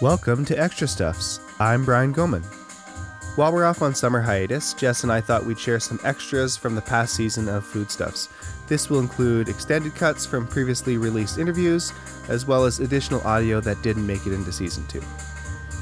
[0.00, 1.40] Welcome to Extra Stuffs.
[1.58, 2.44] I'm Brian Goman.
[3.34, 6.76] While we're off on summer hiatus, Jess and I thought we'd share some extras from
[6.76, 8.28] the past season of Foodstuffs.
[8.68, 11.92] This will include extended cuts from previously released interviews,
[12.28, 15.02] as well as additional audio that didn't make it into season 2.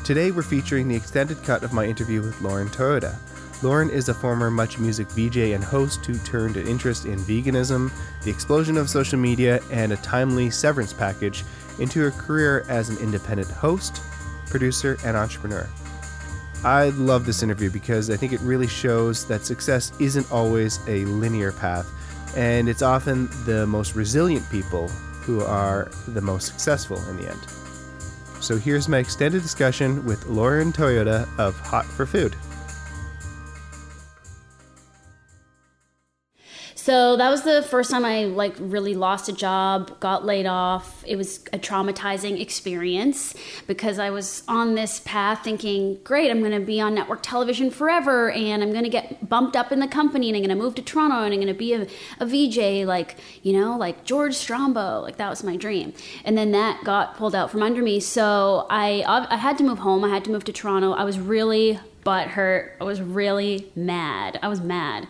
[0.02, 3.14] Today we're featuring the extended cut of my interview with Lauren Toyota.
[3.62, 7.92] Lauren is a former Much Music VJ and host who turned an interest in veganism,
[8.22, 11.44] the explosion of social media, and a timely severance package
[11.78, 14.00] into a career as an independent host,
[14.46, 15.68] producer, and entrepreneur.
[16.64, 21.04] I love this interview because I think it really shows that success isn't always a
[21.04, 21.86] linear path,
[22.36, 27.40] and it's often the most resilient people who are the most successful in the end.
[28.40, 32.36] So here's my extended discussion with Lauren Toyota of Hot for Food.
[36.96, 41.04] So that was the first time I like really lost a job, got laid off.
[41.06, 43.34] It was a traumatizing experience
[43.66, 47.70] because I was on this path thinking, great, I'm going to be on network television
[47.70, 50.64] forever and I'm going to get bumped up in the company and I'm going to
[50.64, 51.86] move to Toronto and I'm going to be a,
[52.18, 55.02] a VJ like, you know, like George Strombo.
[55.02, 55.92] Like that was my dream.
[56.24, 58.00] And then that got pulled out from under me.
[58.00, 60.02] So I, I had to move home.
[60.02, 60.92] I had to move to Toronto.
[60.92, 62.70] I was really butthurt.
[62.80, 64.38] I was really mad.
[64.42, 65.08] I was mad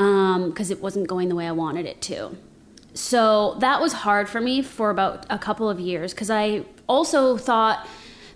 [0.00, 2.34] because um, it wasn't going the way I wanted it to.
[2.94, 7.36] So that was hard for me for about a couple of years because I also
[7.36, 7.86] thought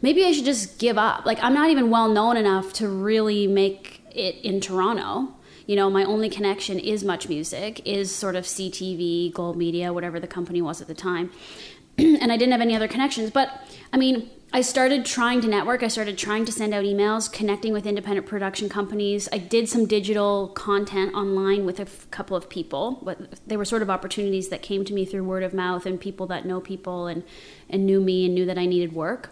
[0.03, 1.25] maybe I should just give up.
[1.25, 5.35] Like, I'm not even well known enough to really make it in Toronto.
[5.67, 10.27] You know, my only connection is Much Music, is sort of CTV, Globemedia, whatever the
[10.27, 11.31] company was at the time.
[11.99, 13.31] and I didn't have any other connections.
[13.31, 13.51] But
[13.91, 15.83] I mean, I started trying to network.
[15.83, 19.29] I started trying to send out emails, connecting with independent production companies.
[19.33, 23.01] I did some digital content online with a f- couple of people.
[23.03, 26.01] But they were sort of opportunities that came to me through word of mouth and
[26.01, 27.25] people that know people and,
[27.69, 29.31] and knew me and knew that I needed work.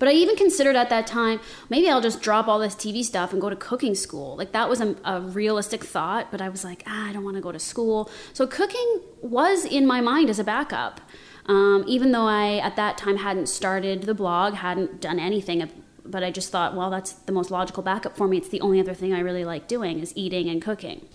[0.00, 1.38] But I even considered at that time,
[1.70, 4.36] maybe I'll just drop all this TV stuff and go to cooking school.
[4.36, 7.36] Like that was a, a realistic thought, but I was like, ah, I don't want
[7.36, 8.10] to go to school.
[8.32, 11.00] So cooking was in my mind as a backup.
[11.46, 15.68] Um, even though I, at that time, hadn't started the blog, hadn't done anything,
[16.04, 18.38] but I just thought, well, that's the most logical backup for me.
[18.38, 21.06] It's the only other thing I really like doing is eating and cooking.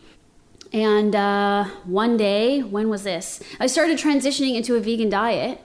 [0.71, 3.41] And uh, one day, when was this?
[3.59, 5.61] I started transitioning into a vegan diet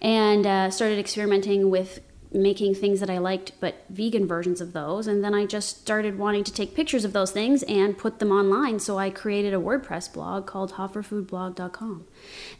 [0.00, 2.00] and uh, started experimenting with
[2.32, 5.06] making things that I liked, but vegan versions of those.
[5.06, 8.30] And then I just started wanting to take pictures of those things and put them
[8.30, 8.80] online.
[8.80, 12.06] So I created a WordPress blog called hotforfoodblog.com.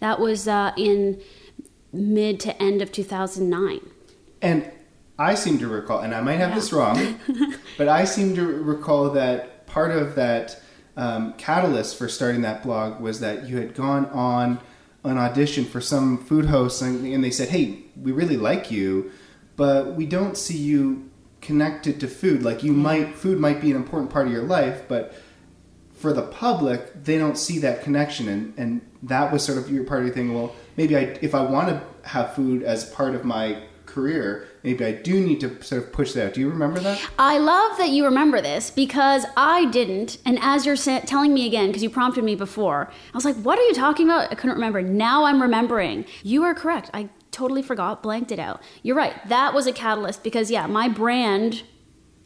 [0.01, 1.21] That was uh, in
[1.93, 3.81] mid to end of 2009.
[4.41, 4.71] And
[5.19, 6.55] I seem to recall, and I might have yeah.
[6.55, 7.19] this wrong,
[7.77, 10.61] but I seem to recall that part of that
[10.97, 14.61] um, catalyst for starting that blog was that you had gone on
[15.05, 19.11] an audition for some food hosts, and, and they said, "Hey, we really like you,
[19.59, 21.11] but we don't see you
[21.43, 22.43] connected to food.
[22.43, 25.15] Like you might, food might be an important part of your life, but."
[25.99, 29.85] for the public, they don't see that connection, and and that was sort of your
[29.85, 30.33] part of your thing.
[30.33, 34.85] Well, maybe I, if I want to have food as part of my career, maybe
[34.85, 36.35] I do need to sort of push that.
[36.35, 37.01] Do you remember that?
[37.19, 40.19] I love that you remember this because I didn't.
[40.25, 43.59] And as you're telling me again, because you prompted me before, I was like, what
[43.59, 44.31] are you talking about?
[44.31, 44.83] I couldn't remember.
[44.83, 46.05] Now I'm remembering.
[46.23, 46.91] You are correct.
[46.95, 48.63] I totally forgot, blanked it out.
[48.83, 49.15] You're right.
[49.29, 51.63] That was a catalyst because, yeah, my brand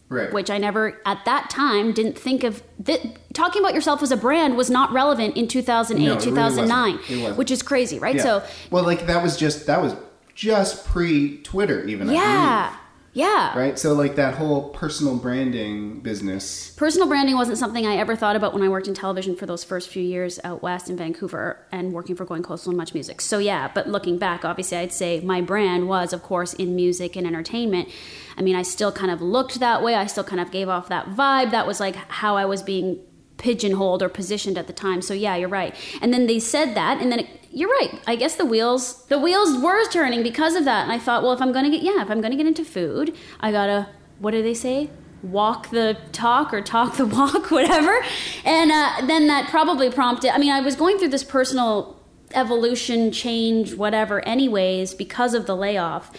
[0.08, 0.30] Right.
[0.30, 2.62] which I never at that time didn't think of.
[2.84, 3.00] Th-
[3.32, 7.50] talking about yourself as a brand was not relevant in 2008, no, 2009, really which
[7.50, 8.16] is crazy, right?
[8.16, 8.22] Yeah.
[8.22, 9.96] So, well, like that was just that was
[10.34, 12.10] just pre Twitter, even.
[12.10, 12.76] Yeah.
[13.14, 13.56] Yeah.
[13.58, 13.78] Right?
[13.78, 16.70] So, like that whole personal branding business.
[16.70, 19.62] Personal branding wasn't something I ever thought about when I worked in television for those
[19.62, 23.20] first few years out west in Vancouver and working for Going Coastal and Much Music.
[23.20, 27.14] So, yeah, but looking back, obviously, I'd say my brand was, of course, in music
[27.14, 27.90] and entertainment.
[28.38, 29.94] I mean, I still kind of looked that way.
[29.94, 31.50] I still kind of gave off that vibe.
[31.50, 32.98] That was like how I was being
[33.36, 35.02] pigeonholed or positioned at the time.
[35.02, 35.74] So yeah, you're right.
[36.00, 38.01] And then they said that, and then it, you're right.
[38.07, 40.84] I guess the wheels the wheels were turning because of that.
[40.84, 43.15] And I thought, well, if I'm gonna get yeah, if I'm gonna get into food,
[43.41, 43.89] I gotta
[44.19, 44.91] what do they say?
[45.22, 48.03] Walk the talk or talk the walk, whatever.
[48.45, 50.34] And uh, then that probably prompted.
[50.34, 52.01] I mean, I was going through this personal
[52.34, 56.10] evolution, change, whatever, anyways, because of the layoff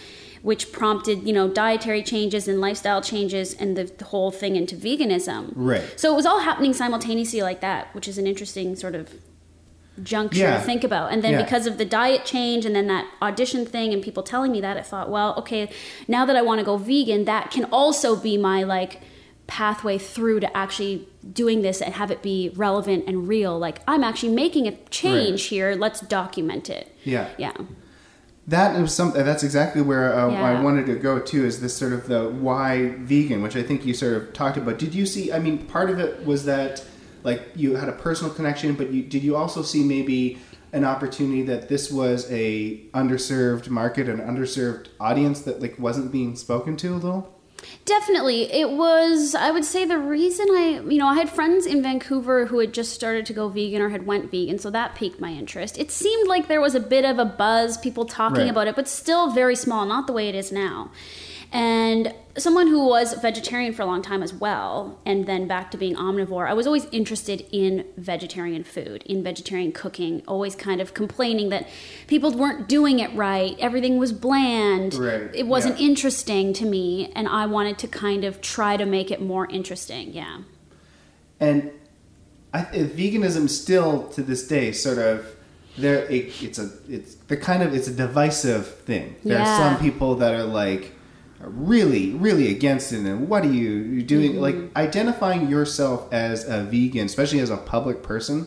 [0.42, 4.76] which prompted you know dietary changes and lifestyle changes and the, the, whole thing into
[4.76, 8.94] veganism right so it was all happening simultaneously like that which is an interesting sort
[8.94, 9.14] of
[10.02, 10.58] juncture yeah.
[10.58, 11.42] to think about and then yeah.
[11.42, 14.76] because of the diet change and then that audition thing and people telling me that
[14.76, 15.70] i thought well okay
[16.08, 19.00] now that i want to go vegan that can also be my like
[19.46, 24.02] pathway through to actually doing this and have it be relevant and real like i'm
[24.02, 25.50] actually making a change right.
[25.50, 27.52] here let's document it yeah yeah
[28.46, 29.24] that was something.
[29.24, 30.44] That's exactly where uh, Yeah.
[30.44, 31.46] I wanted to go to.
[31.46, 34.78] Is this sort of the why vegan, which I think you sort of talked about.
[34.78, 35.32] Did you see?
[35.32, 36.84] I mean, part of it was that
[37.24, 40.38] like you had a personal connection, but you did you also see maybe
[40.72, 46.36] an opportunity that this was a underserved market, an underserved audience that like wasn't being
[46.36, 47.30] spoken to a little.
[47.86, 48.52] Definitely.
[48.52, 52.46] It was, I would say, the reason I, you know, I had friends in Vancouver
[52.46, 55.30] who had just started to go vegan or had went vegan, so that piqued my
[55.30, 55.78] interest.
[55.78, 58.50] It seemed like there was a bit of a buzz, people talking Right.
[58.50, 60.90] about it, but still very small, not the way it is now.
[61.54, 65.78] And someone who was vegetarian for a long time as well, and then back to
[65.78, 70.94] being omnivore, I was always interested in vegetarian food, in vegetarian cooking, always kind of
[70.94, 71.68] complaining that
[72.08, 75.86] people weren't doing it right, everything was bland, Right, it wasn't yeah.
[75.86, 80.12] interesting to me, and I wanted to kind of try to make it more interesting.
[80.12, 80.38] Yeah.
[81.38, 81.70] and
[82.52, 85.26] I, uh, veganism still to this day sort of
[85.76, 89.52] there it, it's a it's the kind of it's a divisive thing there Yeah.
[89.52, 90.93] are some people that are like
[91.40, 94.40] really really against it and what are you doing mm-hmm.
[94.40, 98.46] like identifying yourself as a vegan especially as a public person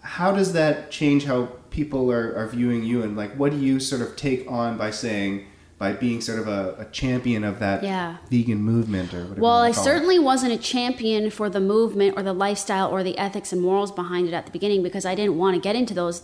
[0.00, 3.78] how does that change how people are, are viewing you and like what do you
[3.80, 5.44] sort of take on by saying
[5.76, 8.16] by being sort of a, a champion of that Yeah.
[8.30, 9.84] vegan movement or whatever Well, I wanna it?
[9.84, 13.90] certainly wasn't a champion for the movement or the lifestyle or the ethics and morals
[13.90, 16.22] behind it at the beginning because I didn't want to get into those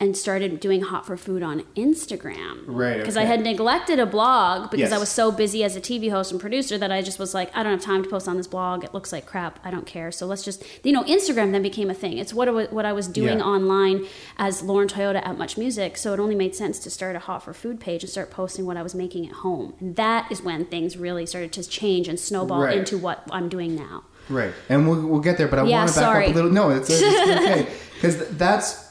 [0.00, 2.62] and started doing hot for food on Instagram.
[2.66, 6.08] Right, Because I had neglected a blog because I was so busy as a TV
[6.10, 8.36] host and producer that I just was like, I don't have time to post on
[8.36, 8.84] this blog.
[8.84, 9.58] It looks like crap.
[9.64, 10.12] I don't care.
[10.12, 12.16] So let's just, you know, Instagram then became a thing.
[12.18, 13.44] It's what I was, what I was doing Yeah.
[13.44, 14.06] online
[14.36, 15.96] as Lauren Toyota at Much Music.
[15.96, 18.66] So it only made sense to start a hot for food page and start posting
[18.66, 19.74] what I was making at home.
[19.80, 22.78] And that is when things really started to change and snowball Right.
[22.78, 24.04] into what I'm doing now.
[24.28, 26.26] Right, and we'll, we'll get there, but I Yeah, want to back sorry.
[26.26, 26.50] up a little.
[26.50, 28.87] No, it's, it's okay because that's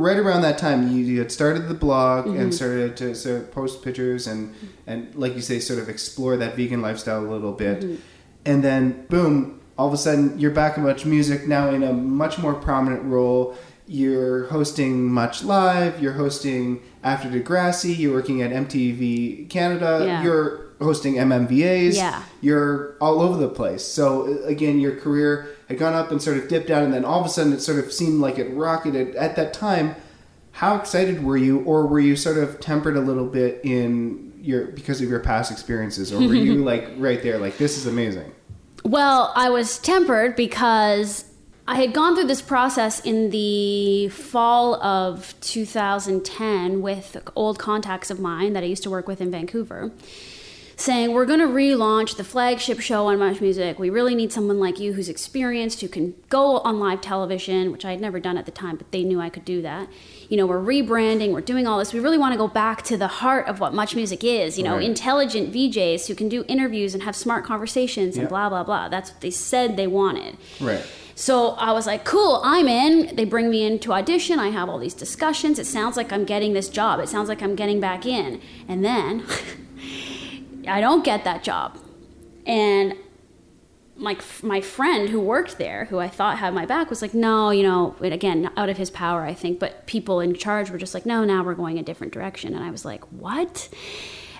[0.00, 2.40] right around that time you, you had started the blog Mm-hmm.
[2.40, 4.54] and started to sort of post pictures and
[4.86, 7.94] and like you say, sort of explore that vegan lifestyle a little bit, Mm-hmm.
[8.50, 11.92] and then boom, all of a sudden you're back at Much Music now in a
[11.92, 13.54] much more prominent role.
[13.86, 16.00] You're hosting Much Live.
[16.02, 17.98] You're hosting After Degrassi.
[17.98, 20.02] You're working at MTV Canada.
[20.06, 20.22] Yeah.
[20.22, 22.22] You're hosting MMVAs Yeah.
[22.40, 23.84] you're all over the place.
[23.84, 27.20] So again, your career had gone up and sort of dipped down, and then all
[27.20, 29.14] of a sudden it sort of seemed like it rocketed.
[29.14, 29.94] At that time,
[30.50, 34.66] how excited were you, or were you sort of tempered a little bit in your
[34.66, 38.32] because of your past experiences, or were you like right there, like this is amazing?
[38.84, 41.24] Well, I was tempered because
[41.68, 48.18] I had gone through this process in the fall of 2010 with old contacts of
[48.18, 49.92] mine that I used to work with in Vancouver,
[50.80, 53.78] saying, We're going to relaunch the flagship show on Much Music.
[53.78, 57.84] We really need someone like you who's experienced, who can go on live television, which
[57.84, 59.88] I had never done at the time, but they knew I could do that.
[60.28, 61.92] You know, we're rebranding, we're doing all this.
[61.92, 64.64] We really want to go back to the heart of what Much Music is, you
[64.64, 64.84] know, Right.
[64.84, 68.28] intelligent VJs who can do interviews and have smart conversations and Yeah.
[68.28, 68.88] blah, blah, blah.
[68.88, 70.36] That's what they said they wanted.
[70.60, 70.82] Right.
[71.16, 73.14] So I was like, cool, I'm in.
[73.16, 74.38] They bring me in to audition.
[74.38, 75.58] I have all these discussions.
[75.58, 76.98] It sounds like I'm getting this job.
[77.00, 78.40] It sounds like I'm getting back in.
[78.66, 79.24] And then
[80.66, 81.78] I don't get that job.
[82.46, 82.94] And
[83.96, 87.50] my, my friend who worked there, who I thought had my back, was like, no,
[87.50, 90.94] you know, again, out of his power, I think, but people in charge were just
[90.94, 92.54] like, no, now we're going a different direction.
[92.54, 93.68] And I was like, what?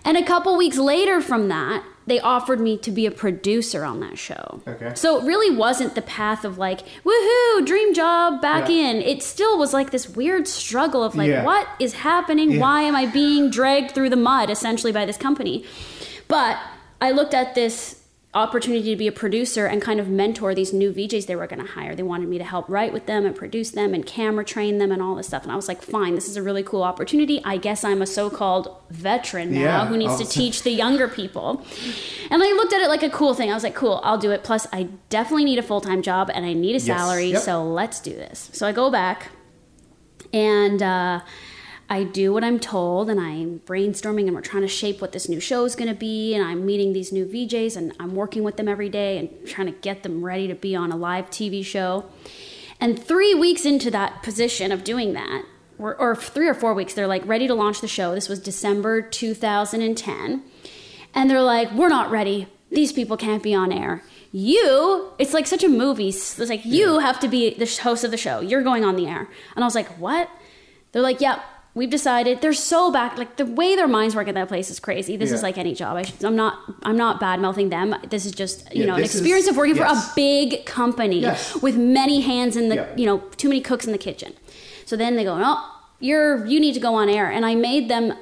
[0.03, 4.01] And a couple weeks later from that, they offered me to be a producer on
[4.01, 4.63] that show.
[4.67, 4.93] Okay.
[4.95, 8.77] So it really wasn't the path of like, woohoo, dream job, back Yeah.
[8.93, 8.97] in.
[9.03, 11.45] It still was like this weird struggle of like, Yeah.
[11.45, 12.53] what is happening?
[12.53, 12.61] Yeah.
[12.61, 15.67] Why am I being dragged through the mud essentially by this company?
[16.31, 16.59] But
[17.01, 18.01] I looked at this
[18.33, 21.61] opportunity to be a producer and kind of mentor these new VJs they were going
[21.67, 21.97] to hire.
[21.97, 24.93] They wanted me to help write with them and produce them and camera train them
[24.93, 25.43] and all this stuff.
[25.43, 27.43] And I was like, fine, this is a really cool opportunity.
[27.45, 31.09] I guess I'm a so called veteran now Yeah, who needs to teach the younger
[31.09, 31.67] people.
[32.31, 33.51] And I looked at it like a cool thing.
[33.51, 34.45] I was like, cool, I'll do it.
[34.45, 37.33] Plus, I definitely need a full time job and I need a salary.
[37.33, 37.43] Yep.
[37.43, 38.51] So let's do this.
[38.53, 39.33] So I go back
[40.33, 41.21] and uh,
[41.91, 45.29] I do what I'm told, and I'm brainstorming, and we're trying to shape what this
[45.29, 46.37] new show is going to be.
[46.37, 49.67] And I'm meeting these new VJs, and I'm working with them every day and trying
[49.67, 52.07] to get them ready to be on a live TV show.
[52.81, 55.45] And three weeks into that position of doing that,
[55.79, 58.15] or, or three or four weeks, they're like ready to launch the show.
[58.15, 60.45] This was December 2010.
[61.13, 62.47] And they're like, we're not ready.
[62.71, 64.05] These people can't be on air.
[64.31, 66.11] You, it's like such a movie.
[66.11, 68.39] It's like, you have to be the host of the show.
[68.39, 69.29] You're going on the air.
[69.57, 70.31] And I was like, what?
[70.93, 71.43] They're like, yep,
[71.75, 72.41] we've decided.
[72.41, 73.17] They're so back.
[73.19, 75.17] Like the way their minds work at that place is crazy.
[75.17, 75.97] This is like any job.
[75.97, 76.59] I I'm not.
[76.83, 77.95] I'm not bad mouthing them.
[78.09, 80.65] This is just you Yeah, know an this is- experience of working for a big
[80.67, 81.61] company Yes.
[81.63, 82.87] with many hands in the Yeah.
[82.97, 84.35] you know too many cooks in the kitchen.
[84.87, 85.59] So then they go, oh
[86.01, 88.15] you're you need to go on air, and I made them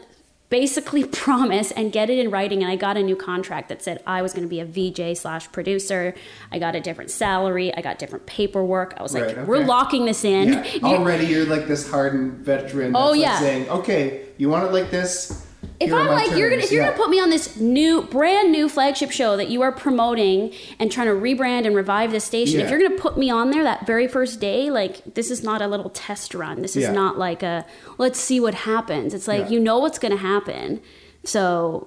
[0.50, 4.02] basically promise and get it in writing and i got a new contract that said
[4.06, 6.14] i was going to be a vj slash producer
[6.52, 10.04] i got a different salary i got different paperwork i was like Right, we're locking
[10.06, 10.64] this in Yeah.
[10.82, 12.92] Already, you're like this hardened veteran.
[12.92, 13.38] That's Oh, like yeah.
[13.40, 15.44] saying, okay, you want it like this.
[15.80, 16.88] If I'm like you're gonna if you're Yeah.
[16.90, 20.90] gonna put me on this new brand new flagship show that you are promoting and
[20.90, 23.86] trying to rebrand and revive this station, if you're gonna put me on there that
[23.86, 26.62] very first day, like this is not a little test run.
[26.62, 26.92] This is Yeah.
[26.92, 27.64] not like a
[27.96, 29.14] let's see what happens.
[29.14, 29.48] It's like Yeah.
[29.50, 30.80] you know what's gonna happen,
[31.24, 31.86] so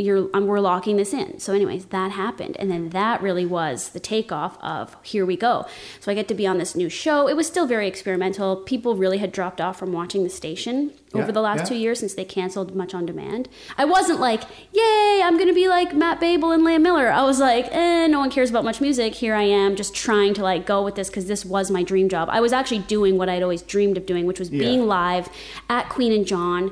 [0.00, 1.38] you're um, we're locking this in.
[1.38, 5.66] So, anyways, that happened, and then that really was the takeoff of here we go.
[6.00, 7.28] So I get to be on this new show.
[7.28, 8.56] It was still very experimental.
[8.56, 11.64] People really had dropped off from watching the station Yeah, over the last yeah.
[11.64, 13.48] two years since they canceled much on demand.
[13.76, 14.42] I wasn't like,
[14.72, 17.10] yay, I'm gonna be like Matte Babel and Leah Miller.
[17.10, 19.14] I was like, eh, no one cares about much music.
[19.14, 22.08] Here I am, just trying to like go with this because this was my dream
[22.08, 22.28] job.
[22.30, 24.60] I was actually doing what I'd always dreamed of doing, which was Yeah.
[24.60, 25.28] being live
[25.68, 26.70] at Queen and John.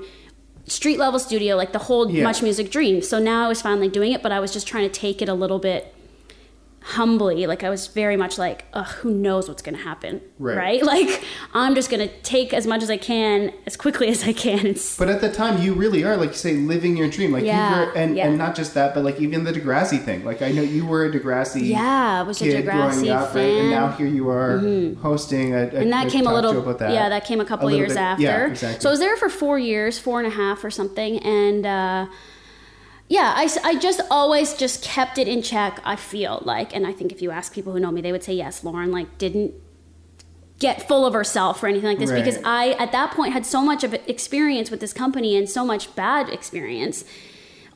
[0.69, 2.23] Street level studio, like the whole Yeah.
[2.25, 3.03] much music dream.
[3.03, 5.29] So now I was finally doing it, but I was just trying to take it
[5.29, 5.93] a little bit
[6.97, 7.47] humbly.
[7.47, 8.65] Like I was very much like,
[9.01, 10.83] who knows what's going to happen, Right.
[10.89, 14.33] Like I'm just going to take as much as I can, as quickly as I
[14.33, 14.75] can.
[14.99, 17.31] But at the time, you really are, like you say, living your dream.
[17.33, 18.27] Like Yeah, you were, and, yeah.
[18.27, 20.25] and not just that, but like even the Degrassi thing.
[20.25, 23.35] Like I know you were a Degrassi Yeah, I was a kid Degrassi growing up,
[23.35, 23.43] right?
[23.45, 23.59] And.
[23.59, 23.71] Mm-hmm.
[23.71, 24.59] now here you are
[25.03, 26.93] hosting a, a and that came a little that.
[26.93, 28.81] yeah that came a couple little years bit- after Yeah, exactly.
[28.81, 32.07] so i was there for four years four and a half or something and uh,
[33.09, 36.93] yeah I, I just always just kept it in check i feel like and i
[36.93, 39.55] think if you ask people who know me they would say yes lauren like didn't
[40.59, 42.25] get full of herself or anything like this Right.
[42.25, 45.65] because i at that point had so much of experience with this company and so
[45.65, 47.05] much bad experience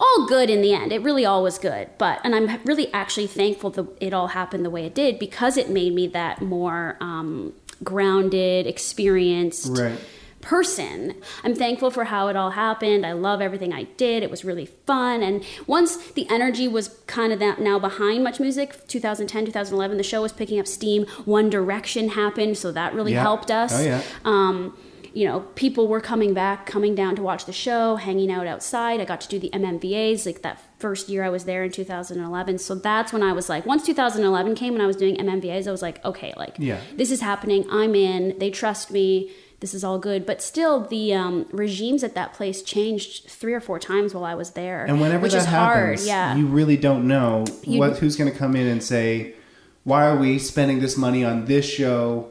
[0.00, 0.90] all good in the end.
[0.90, 1.88] It really all was good.
[1.96, 5.56] But and I'm really actually thankful that it all happened the way it did because
[5.56, 7.52] it made me that more um,
[7.84, 9.98] grounded, experienced Right.
[10.42, 11.14] Person.
[11.42, 13.06] I'm thankful for how it all happened.
[13.06, 14.22] I love everything I did.
[14.22, 15.22] It was really fun.
[15.22, 20.02] And once the energy was kind of that now behind Much Music, 2010, 2011, the
[20.02, 21.06] show was picking up steam.
[21.25, 23.22] One Direction happened, so that really Yeah.
[23.22, 23.72] helped us.
[23.80, 24.02] Oh, yeah.
[24.25, 24.76] Um,
[25.14, 28.99] you know, people were coming back, coming down to watch the show, hanging out outside.
[28.99, 32.58] I got to do the MMVAs like that first year I was there in 2011.
[32.58, 35.70] So that's when I was like, once 2011 came and I was doing MMVAs, I
[35.70, 36.78] was like, okay, like Yeah.
[36.96, 37.66] this is happening.
[37.70, 38.38] I'm in.
[38.38, 39.30] They trust me.
[39.62, 40.26] This is all good.
[40.26, 44.35] But still, the um, regimes at that place changed three or four times while I
[44.35, 44.85] was there.
[44.85, 46.07] And whenever which that is happens, hard.
[46.07, 46.37] Yeah.
[46.37, 49.35] you really don't know You- what who's going to come in and say,
[49.85, 52.26] "Why are we spending this money on this show?"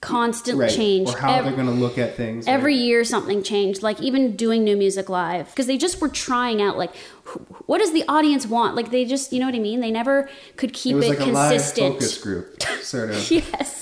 [0.00, 0.68] Constant Right.
[0.68, 1.08] change.
[1.10, 2.48] Or how they're going to look at things.
[2.48, 2.82] Every right?
[2.82, 3.84] year something changed.
[3.84, 6.92] Like even doing new music live because they just were trying out like
[7.66, 8.74] what does the audience want?
[8.74, 9.78] Like they just you know what I mean?
[9.78, 11.92] They never could it keep was it, like consistent.
[11.94, 13.30] focus group, sort of.
[13.30, 13.81] yes.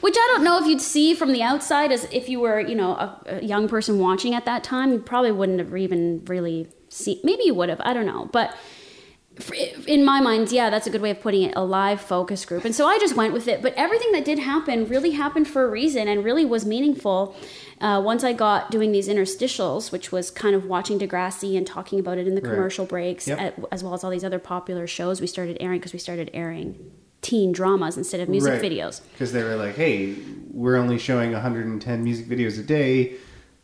[0.00, 2.74] Which I don't know if you'd see from the outside as if you were, you
[2.74, 6.68] know, a, a young person watching at that time, you probably wouldn't have even really
[6.88, 7.20] seen.
[7.22, 7.80] Maybe you would have.
[7.84, 8.54] I don't know, but
[9.88, 11.54] in my mind, yeah, that's a good way of putting it.
[11.56, 13.62] A live focus group, and so I just went with it.
[13.62, 17.34] But everything that did happen really happened for a reason, and really was meaningful.
[17.80, 21.98] Uh, once I got doing these interstitials, which was kind of watching Degrassi and talking
[21.98, 22.50] about it in the Right.
[22.54, 23.40] commercial breaks, Yep.
[23.40, 26.30] at, as well as all these other popular shows we started airing because we started
[26.32, 26.92] airing
[27.24, 29.00] teen dramas instead of music videos.
[29.12, 30.14] Because they were like, "Hey,
[30.52, 33.14] we're only showing 110 music videos a day.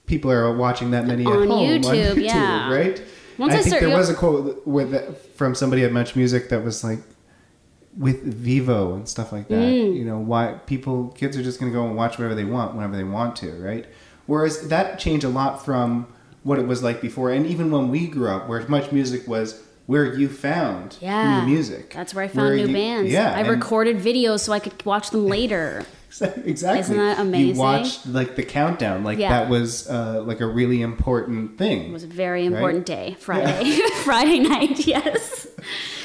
[0.06, 2.72] People are watching that many at On home on YouTube, YouTube, yeah.
[2.72, 3.02] right?"
[3.38, 6.48] Once I, I think start- there was a quote with from somebody at Much Music
[6.50, 6.98] that was like,
[7.96, 9.54] with Vevo and stuff like that.
[9.54, 9.96] Mm.
[9.96, 12.74] You know, why people kids are just going to go and watch whatever they want
[12.74, 13.86] whenever they want to, right?
[14.26, 16.06] Whereas that changed a lot from
[16.42, 19.62] what it was like before, and even when we grew up, where Much Music was
[19.90, 21.40] where you found Yeah.
[21.44, 21.92] new music.
[21.92, 23.10] That's where I found Where new you- bands.
[23.12, 25.84] Yeah, I recorded videos so I could watch them later.
[26.44, 26.80] exactly.
[26.80, 27.56] Isn't that You amazing?
[27.56, 29.30] watched like the countdown, like Yeah.
[29.30, 31.88] that was uh, like a really important thing.
[31.90, 33.16] It was a very important day, Yeah.
[33.18, 34.86] Friday, Friday night.
[34.86, 35.39] Yes,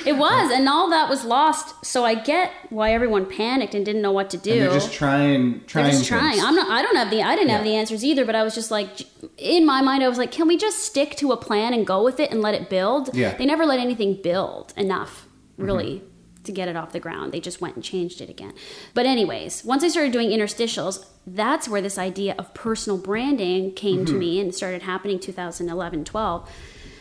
[0.05, 1.85] it was, and all that was lost.
[1.85, 4.51] So I get why everyone panicked and didn't know what to do.
[4.51, 5.85] and they're just trying, trying.
[5.85, 6.31] They're just trying.
[6.33, 6.43] things.
[6.43, 6.69] I'm not.
[6.69, 7.21] I don't have the.
[7.23, 8.25] I didn't have the answers either.
[8.25, 8.89] But I was just like,
[9.37, 12.03] in my mind, I was like, can we just stick to a plan and go
[12.03, 13.15] with it and let it build?
[13.15, 13.29] Yeah.
[13.29, 13.37] Mm-hmm.
[13.39, 16.03] They never let anything build enough, really,
[16.43, 17.31] to get it off the ground.
[17.31, 18.53] They just went and changed it again.
[18.93, 24.05] But anyways, once I started doing interstitials, that's where this idea of personal branding came
[24.05, 24.19] to Mm-hmm.
[24.19, 26.49] me and started happening 2011, 12,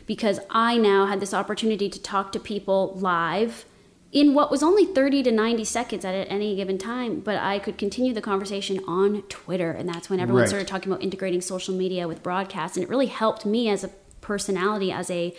[0.07, 3.65] because I now had this opportunity to talk to people live
[4.13, 7.77] in what was only 30 to 90 seconds at any given time, but I could
[7.77, 9.73] continue the conversation on Twitter.
[9.73, 10.49] And that's when everyone Right.
[10.49, 12.77] started talking about integrating social media with broadcast.
[12.77, 13.89] And it really helped me as a
[14.21, 15.35] personality, as a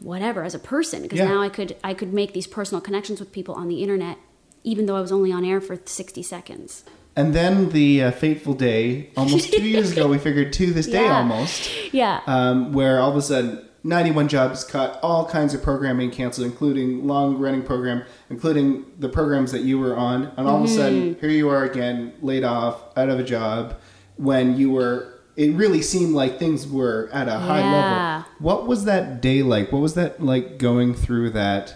[0.00, 1.28] whatever, as a person, because Yeah.
[1.28, 4.18] now I could I could make these personal connections with people on the internet,
[4.64, 6.82] even though I was only on air for 60 seconds.
[7.14, 11.04] And then the uh, fateful day, almost two years ago, we figured to this day
[11.04, 11.18] Yeah.
[11.18, 12.20] almost, Yeah.
[12.26, 17.06] um, where all of a sudden 91 jobs cut, all kinds of programming canceled, including
[17.06, 20.32] long running program, including the programs that you were on.
[20.36, 20.76] And all of a Mm-hmm.
[20.76, 23.74] sudden, here you are again, laid off, out of a job,
[24.16, 25.08] when you were.
[25.34, 27.72] It really seemed like things were at a high Yeah.
[28.20, 28.28] level.
[28.38, 29.72] What was that day like?
[29.72, 31.74] What was that like going through that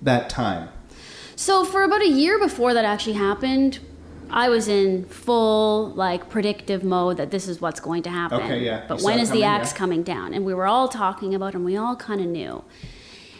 [0.00, 0.68] that time?
[1.34, 3.80] So for about a year before that actually happened,
[4.30, 8.40] I was in full like predictive mode that this is what's going to happen.
[8.40, 8.84] Okay, yeah.
[8.86, 9.78] But You when the axe yeah.
[9.78, 10.34] coming down?
[10.34, 12.64] And we were all talking about, it and we all kind of knew.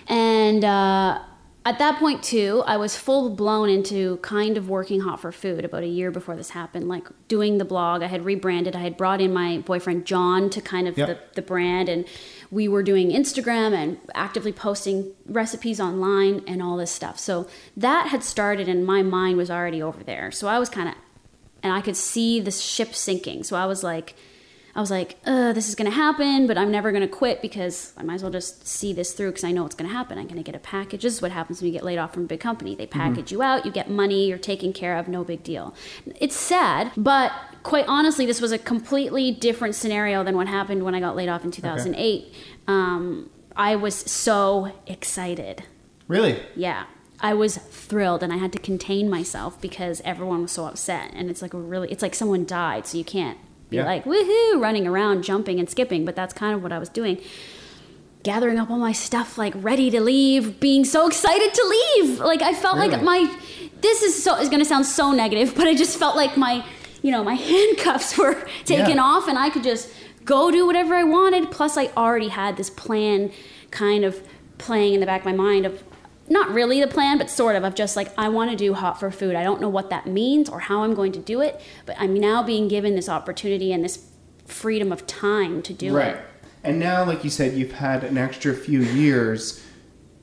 [0.07, 1.21] And uh,
[1.67, 5.65] at that point too, I was full blown into kind of working hot for food
[5.65, 6.89] about a year before this happened.
[6.89, 8.75] Like doing the blog, I had rebranded.
[8.75, 11.09] I had brought in my boyfriend John to kind of Yep.
[11.09, 12.07] the, the brand, and
[12.51, 17.19] we were doing Instagram and actively posting recipes online and all this stuff.
[17.19, 20.31] So that had started, and my mind was already over there.
[20.31, 20.95] So I was kind of,
[21.63, 23.45] and I could see the ship sinking.
[23.45, 24.15] So I was like,
[24.75, 27.43] I was like, uh, this is going to happen, but I'm never going to quit
[27.43, 29.95] because I might as well just see this through because I know it's going to
[29.95, 30.19] happen.
[30.19, 31.03] I'm going to get a package.
[31.03, 32.75] This is what happens when you get laid off from a big company.
[32.75, 35.75] They package you out, you get money, you're taken care of, no big deal.
[36.21, 40.95] It's sad, but quite honestly, this was a completely different scenario than what happened when
[40.95, 42.33] I got laid off in 2008.
[42.67, 45.65] Um, I was so excited.
[46.07, 46.41] Really?
[46.55, 46.85] Yeah.
[47.21, 51.11] I was thrilled and I had to contain myself because everyone was so upset.
[51.15, 53.39] And it's like really, it's like someone died, so you can't
[53.71, 53.85] be Yeah.
[53.85, 56.05] like, woohoo, running around, jumping and skipping.
[56.05, 57.19] But that's kind of what I was doing.
[58.23, 61.65] Gathering up all my stuff, like ready to leave, being so excited to
[61.97, 62.19] leave.
[62.19, 63.33] Like I felt like my,
[63.81, 66.65] this is so, is going to sound so negative, but I just felt like my,
[67.03, 69.03] you know, my handcuffs were taken Yeah.
[69.03, 69.89] off and I could just
[70.25, 71.51] go do whatever I wanted.
[71.51, 73.31] Plus, I already had this plan
[73.71, 74.21] kind of
[74.59, 75.83] playing in the back of my mind of
[76.31, 79.01] not really the plan, but sort of of just like I want to do hot
[79.01, 79.35] for food.
[79.35, 82.15] I don't know what that means or how I'm going to do it, but I'm
[82.15, 84.11] now being given this opportunity and this
[84.47, 86.09] freedom of time to do right.
[86.09, 86.15] it.
[86.15, 86.25] Right.
[86.65, 89.65] And now, like you said, you've had an extra few years,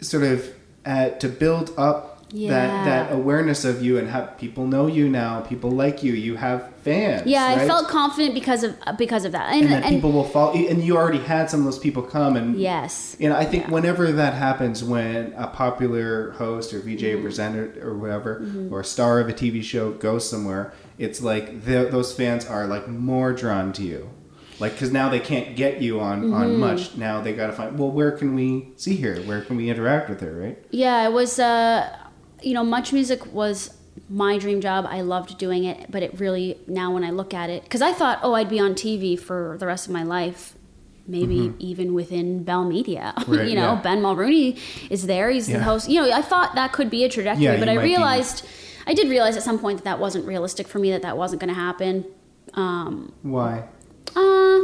[0.01, 0.53] sort of,
[0.85, 2.49] uh, to build up Yeah.
[2.49, 5.41] that that awareness of you and have people know you now.
[5.41, 6.13] People like you.
[6.13, 7.25] You have fans.
[7.25, 9.53] Yeah, I felt confident because of because of that.
[9.53, 10.53] And, and that and- people will follow.
[10.53, 13.71] And you already had some of those people come and yes, And I think Yeah.
[13.71, 17.23] whenever that happens, when a popular host or VJ Mm-hmm.
[17.23, 18.31] presenter or whatever,
[18.71, 22.67] or a star of a TV show goes somewhere, it's like the, those fans are
[22.67, 24.09] like more drawn to you,
[24.59, 26.33] like because now they can't get you on Mm-hmm.
[26.33, 26.95] on much.
[26.97, 27.79] Now they got to find.
[27.79, 29.15] Well, where can we see her?
[29.29, 30.33] Where can we interact with her?
[30.33, 30.57] Right?
[30.71, 31.39] Yeah, it was.
[31.39, 31.95] Uh,
[32.45, 33.73] you know, much music was
[34.09, 34.85] my dream job.
[34.87, 37.91] I loved doing it, but it really now when I look at it, because I
[37.93, 40.53] thought, oh, I'd be on TV for the rest of my life.
[41.07, 43.31] Maybe even within Bell Media, Mm-hmm.
[43.37, 43.81] Right, you know, yeah.
[43.81, 45.29] Ben Mulroney is there.
[45.29, 45.59] He's Yeah.
[45.59, 45.87] the host.
[45.87, 48.43] You know, I thought that could be a trajectory, Yeah, but I might be- realized,
[48.87, 50.89] I did realize at some point that that wasn't realistic for me.
[50.91, 52.05] That that wasn't going to happen.
[52.55, 53.65] Um, Why?
[54.15, 54.59] uh,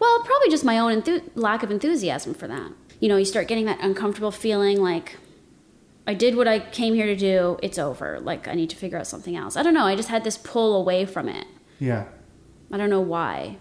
[0.00, 2.70] well, probably just my own enthu- lack of enthusiasm for that.
[3.00, 5.16] You know, you start getting that uncomfortable feeling like,
[6.08, 8.18] I did what I came here to do, it's over.
[8.18, 9.56] Like, I need to figure out something else.
[9.56, 9.84] I don't know.
[9.84, 11.46] I just had this pull away from it.
[11.78, 12.06] Yeah.
[12.72, 13.58] I don't know why.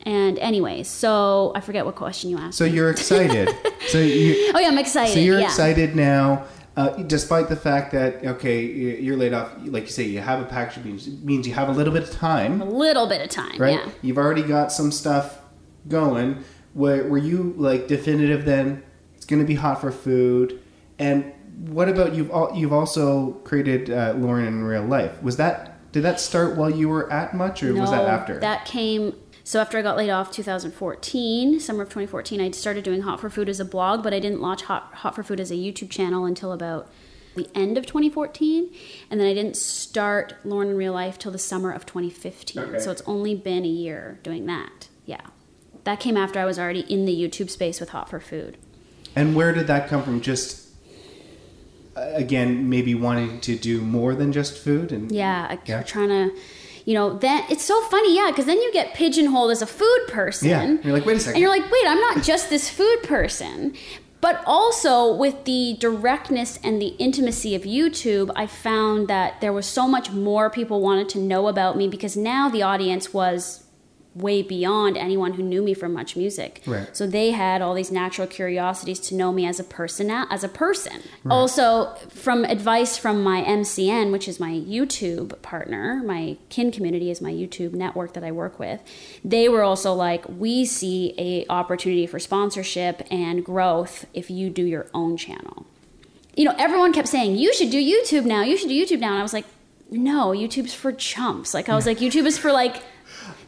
[0.00, 2.56] And, anyways, so I forget what question you asked.
[2.56, 3.54] So you're excited.
[3.88, 4.52] so you.
[4.54, 5.12] oh, yeah, I'm excited.
[5.12, 5.44] So you're yeah.
[5.44, 6.46] excited now,
[6.78, 9.52] uh, despite the fact that okay, you're laid off.
[9.66, 12.10] Like you say, you have a package means means you have a little bit of
[12.10, 12.62] time.
[12.62, 13.80] A little bit of time, right?
[13.84, 13.92] yeah.
[14.00, 15.42] You've already got some stuff
[15.88, 16.42] going,
[16.74, 18.82] Were, were you like definitive then?
[19.14, 20.62] It's going to be hot for food.
[20.98, 25.22] And what about you've al- you've also created uh, Lauren in real life?
[25.22, 28.38] Was that did that start while you were at Much, or was that after?
[28.40, 29.14] That came.
[29.42, 33.28] So after I got laid off, 2014, summer of 2014, I started doing Hot for
[33.28, 35.90] Food as a blog, but I didn't launch Hot, Hot for Food as a YouTube
[35.90, 36.88] channel until about
[37.34, 38.72] the end of 2014,
[39.10, 42.62] and then I didn't start Lauren in real life till the summer of 2015.
[42.62, 42.78] Okay.
[42.78, 44.88] So it's only been a year doing that.
[45.04, 45.22] Yeah,
[45.84, 48.56] that came after I was already in the YouTube space with Hot for Food.
[49.16, 50.20] And where did that come from?
[50.20, 50.69] Just
[51.96, 55.82] again, maybe wanting to do more than just food and Yeah, Yeah.
[55.82, 56.30] trying to,
[56.84, 60.00] you know, then it's so funny, yeah, because then you get pigeonholed as a food
[60.08, 60.48] person.
[60.48, 60.76] Yeah.
[60.82, 61.34] You're like, wait a second.
[61.36, 63.74] And you're like, wait, I'm not just this food person.
[64.20, 69.64] But also with the directness and the intimacy of YouTube, I found that there was
[69.66, 73.64] so much more people wanted to know about me because now the audience was
[74.14, 76.62] way beyond anyone who knew me from much music.
[76.66, 76.88] Right.
[76.96, 80.48] So they had all these natural curiosities to know me as a person as a
[80.48, 81.02] person.
[81.28, 87.20] Also from advice from my MCN, which is my YouTube partner, my kin community is
[87.20, 88.80] my YouTube network that I work with.
[89.24, 94.64] They were also like, we see a opportunity for sponsorship and growth if you do
[94.64, 95.66] your own channel.
[96.34, 99.10] You know, everyone kept saying, you should do YouTube now, you should do YouTube now.
[99.10, 99.46] And I was like,
[99.90, 101.54] no, YouTube's for chumps.
[101.54, 102.82] Like I was like, YouTube is for like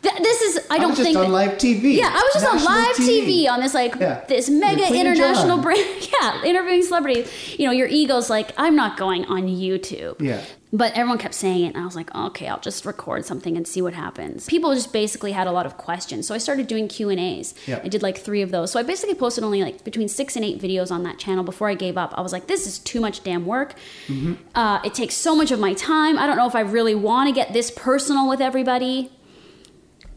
[0.02, 1.96] th- this is I I don't was just think on live TV.
[1.96, 3.48] yeah, I was just on live TV.
[3.48, 4.24] on this like Yeah.
[4.28, 5.80] this mega international brand.
[6.22, 7.58] Yeah, interviewing celebrities.
[7.58, 10.20] You know, your ego's like, I'm not going on YouTube.
[10.20, 10.44] Yeah.
[10.72, 13.66] But everyone kept saying it, and I was like, okay, I'll just record something and
[13.66, 14.46] see what happens.
[14.46, 17.54] People just basically had a lot of questions, so I started doing Q and A's.
[17.66, 17.80] Yeah.
[17.82, 18.70] I did like three of those.
[18.70, 21.68] So I basically posted only like between six and eight videos on that channel before
[21.68, 22.14] I gave up.
[22.16, 23.74] I was like, this is too much damn work.
[24.06, 24.34] Mm-hmm.
[24.54, 26.18] Uh, it takes so much of my time.
[26.18, 29.10] I don't know if I really want to get this personal with everybody.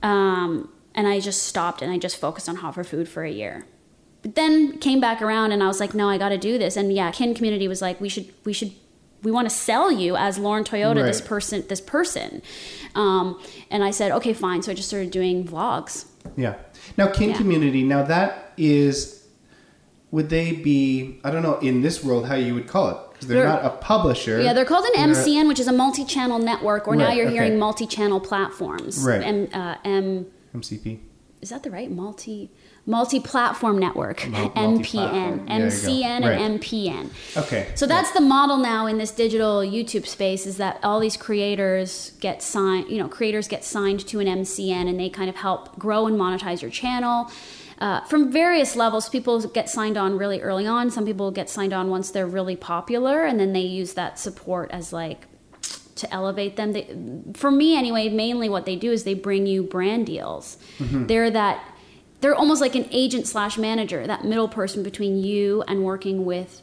[0.06, 3.32] Um, and I just stopped and I just focused on hot for food for a
[3.32, 3.65] year.
[4.22, 6.78] But then came back around and I was like, no, I got to do this.
[6.78, 8.72] And yeah, kin community was like, we should, we should,
[9.24, 12.41] we want to sell you as Lauren Toyota, this person, this person.
[12.94, 13.41] Um,
[13.72, 14.62] and I said, okay, fine.
[14.62, 16.06] So I just started doing vlogs.
[16.38, 16.56] Yeah.
[16.98, 17.38] Now, kin Yeah.
[17.38, 17.84] community.
[17.84, 19.28] Now that is,
[20.12, 21.20] would they be?
[21.24, 23.65] I don't know in this world how you would call it because they're, They're- not
[23.65, 24.41] a publisher.
[24.41, 26.88] Yeah, they're called an MCN, which is a multi-channel network.
[26.88, 27.34] Or now you're okay.
[27.36, 28.99] hearing multi-channel platforms.
[28.99, 29.21] Right.
[29.21, 30.25] M, uh, M,
[30.56, 30.99] MCP.
[31.41, 32.51] is that the right multi
[32.88, 34.28] multi-platform network?
[34.28, 35.45] Mul- MPN, multi-platform.
[35.47, 35.65] There you.
[35.65, 36.39] MCN, Right.
[36.41, 37.10] and MPN.
[37.38, 37.67] Okay.
[37.75, 42.12] So that's the model now in this digital YouTube space is that all these creators
[42.19, 45.78] get signed, you know, creators get signed to an MCN and they kind of help
[45.80, 47.30] grow and monetize your channel.
[47.80, 50.90] Uh, from various levels, people get signed on really early on.
[50.90, 54.72] Some people get signed on once they're really popular, and then they use that support
[54.72, 55.28] as like
[55.96, 56.74] to elevate them.
[56.74, 56.94] They,
[57.34, 60.58] for me, anyway, mainly what they do is they bring you brand deals.
[61.08, 61.64] They're that
[62.22, 66.62] they're almost like an agent slash manager, that middle person between you and working with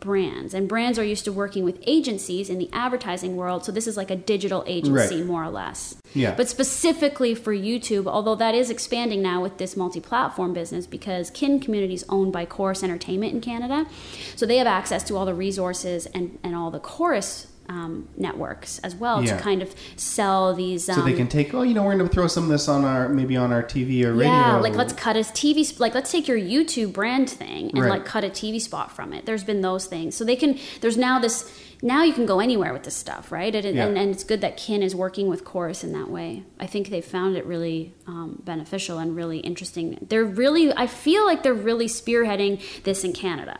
[0.00, 0.54] brands.
[0.54, 3.96] And brands are used to working with agencies in the advertising world, so this is
[3.96, 5.26] like a digital agency Right.
[5.26, 5.96] more or less.
[6.14, 6.34] Yeah.
[6.34, 11.60] But specifically for YouTube, although that is expanding now with this multi-platform business because Kin
[11.60, 13.86] Community is owned by Corus Entertainment in Canada,
[14.34, 17.46] so they have access to all the resources and and all the Corus.
[17.70, 19.36] Um, networks as well Yeah.
[19.36, 20.88] to kind of sell these.
[20.88, 21.54] Um, So they can take.
[21.54, 23.62] Oh, you know, we're going to throw some of this on our maybe on our
[23.62, 24.32] TV or radio.
[24.32, 27.78] yeah, like let's cut a TV sp- like let's take your YouTube brand thing and
[27.78, 27.90] Right.
[27.90, 29.24] like cut a TV spot from it.
[29.24, 30.58] There's been those things, so they can.
[30.80, 31.48] There's now this.
[31.82, 33.54] Now you can go anywhere with this stuff, right?
[33.54, 33.86] And, Yeah.
[33.86, 36.42] and, and it's good that Kin is working with Corus in that way.
[36.58, 39.96] I think they've found it really um, beneficial and really interesting.
[40.10, 40.72] They're really.
[40.74, 43.56] I feel like they're really spearheading this in Canada.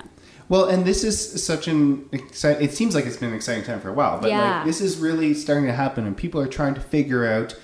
[0.50, 2.62] Well, and this is such an exciting.
[2.62, 4.56] It seems like it's been an exciting time for a while, but Yeah.
[4.56, 7.54] like this is really starting to happen, and people are trying to figure out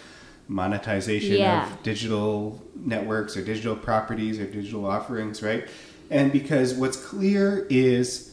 [0.46, 1.66] monetization Yeah.
[1.66, 5.64] of digital networks or digital properties or digital offerings, right?
[6.12, 8.30] And because what's clear is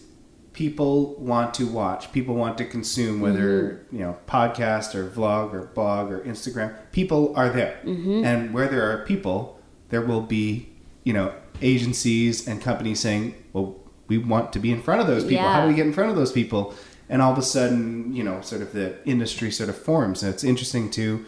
[0.53, 3.95] people want to watch, people want to consume, whether mm-hmm.
[3.95, 6.75] you know podcast or vlog or blog or Instagram.
[6.91, 8.23] People are there, mm-hmm.
[8.23, 10.69] and where there are people, there will be
[11.03, 15.23] you know agencies and companies saying, "Well, we want to be in front of those
[15.23, 15.43] people.
[15.53, 16.73] How do we get in front of those people?"
[17.09, 20.23] And all of a sudden, you know, sort of the industry sort of forms.
[20.23, 21.25] And it's interesting to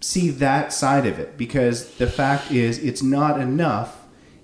[0.00, 3.98] see that side of it because the fact is it's not enough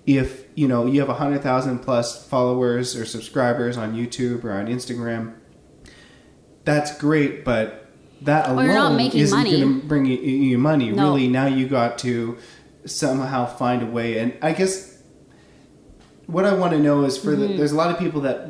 [0.05, 5.33] if you know you have 100,000 plus followers or subscribers on YouTube or on Instagram
[6.63, 7.87] that's great but
[8.21, 11.03] that Well, you're not alone isn't going to bring you, you money No.
[11.11, 12.37] really now you got to
[12.85, 14.88] somehow find a way and I guess
[16.35, 17.41] what I want to know is for Mm-hmm.
[17.41, 18.47] the, there's a lot of people that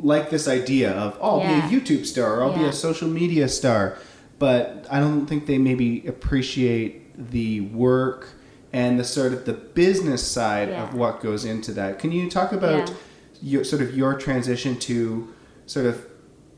[0.00, 1.68] like this idea of oh I'll Yeah.
[1.68, 3.96] be a YouTube star or I'll be a social media star
[4.38, 8.28] but I don't think they maybe appreciate the work
[8.72, 10.84] and the sort of the business side Yeah.
[10.84, 11.98] of what goes into that.
[11.98, 12.94] Can you talk about Yeah.
[13.42, 15.28] your sort of your transition to
[15.64, 16.04] sort of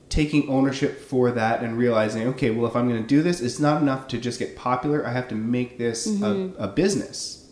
[0.09, 3.61] taking ownership for that and realizing, okay, well, if I'm going to do this, it's
[3.61, 5.07] not enough to just get popular.
[5.07, 7.48] I have to make this a, a business.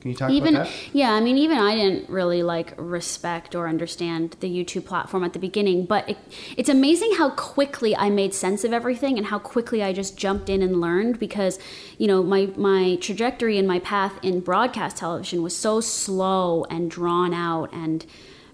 [0.00, 0.74] Can you talk even about that?
[0.92, 5.32] yeah i mean even i didn't really like respect or understand the youtube platform at
[5.32, 6.16] the beginning but it,
[6.56, 10.48] it's amazing how quickly i made sense of everything and how quickly i just jumped
[10.48, 11.58] in and learned because
[11.98, 16.90] you know my my trajectory and my path in broadcast television was so slow and
[16.90, 18.06] drawn out and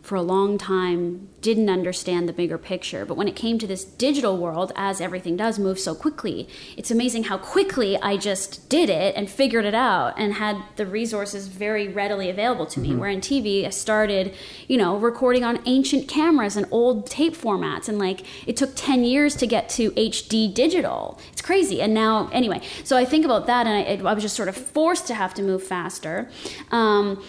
[0.06, 3.04] for a long time didn't understand the bigger picture.
[3.04, 6.92] But when it came to this digital world, as everything does move so quickly, it's
[6.92, 11.48] amazing how quickly I just did it and figured it out and had the resources
[11.48, 12.94] very readily available to me.
[12.94, 14.32] Where in TV, I started,
[14.68, 17.88] you know, recording on ancient cameras and old tape formats.
[17.88, 21.20] And like it took 10 years to get to HD digital.
[21.32, 21.80] It's crazy.
[21.80, 24.56] And now, anyway, so I think about that and I, I was just sort of
[24.56, 26.28] forced to have to move faster.
[26.70, 27.24] Um,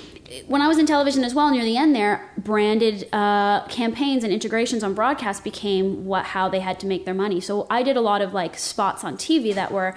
[0.48, 4.34] when I was in television as well, near the end there, branded uh, campaigns and
[4.34, 7.40] integrations on broadcast became what how they had to make their money.
[7.40, 9.96] So I did a lot of like spots on TV that were,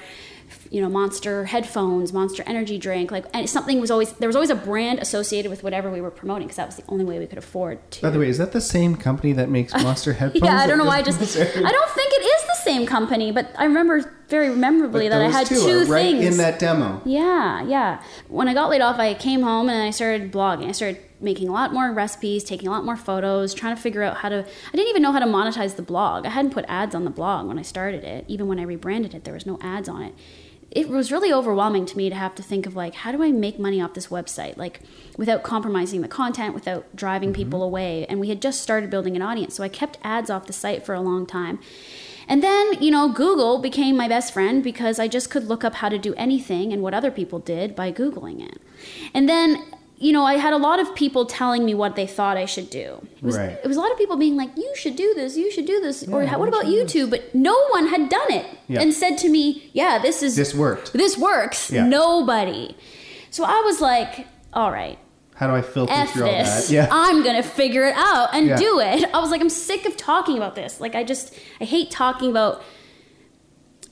[0.70, 4.50] you know, Monster headphones, Monster energy drink, like and something was always there was always
[4.50, 7.26] a brand associated with whatever we were promoting because that was the only way we
[7.26, 8.02] could afford to.
[8.02, 10.44] By the way, is that the same company that makes Monster headphones?
[10.44, 12.39] yeah, I don't know why I just I don't think it is
[12.70, 16.24] same company, but I remember very memorably But that I had two two right things
[16.24, 17.02] in that demo.
[17.04, 18.02] Yeah, yeah.
[18.28, 20.68] When I got laid off, I came home and I started blogging.
[20.68, 24.02] I started making a lot more recipes, taking a lot more photos, trying to figure
[24.02, 24.38] out how to.
[24.38, 26.26] I didn't even know how to monetize the blog.
[26.26, 28.24] I hadn't put ads on the blog when I started it.
[28.28, 30.14] Even when I rebranded it, there was no ads on it.
[30.70, 33.32] It was really overwhelming to me to have to think of like, how do I
[33.32, 34.56] make money off this website?
[34.56, 34.80] Like,
[35.16, 37.42] without compromising the content, without driving mm-hmm.
[37.42, 38.06] people away.
[38.06, 40.86] And we had just started building an audience, so I kept ads off the site
[40.86, 41.58] for a long time.
[42.30, 45.74] And then, you know, Google became my best friend because I just could look up
[45.74, 48.58] how to do anything and what other people did by Googling it.
[49.12, 49.62] And then,
[49.98, 52.70] you know, I had a lot of people telling me what they thought I should
[52.70, 52.88] do.
[53.16, 53.58] It was, Right.
[53.62, 55.80] it was a lot of people being like, you should do this, you should do
[55.80, 56.06] this.
[56.08, 57.10] or what about YouTube?
[57.10, 58.80] But no one had done it Yeah.
[58.80, 60.92] and said to me, yeah, this is, This worked.
[60.94, 61.70] this works.
[61.70, 61.86] Yeah.
[61.86, 62.76] Nobody.
[63.30, 64.98] So I was like, all right,
[65.40, 66.68] How do I filter F through all this.
[66.68, 66.72] that?
[66.74, 66.88] Yeah.
[66.90, 68.56] I'm gonna figure it out and Yeah.
[68.56, 69.08] do it.
[69.14, 70.80] I was like, I'm sick of talking about this.
[70.80, 72.62] Like, I just, I hate talking about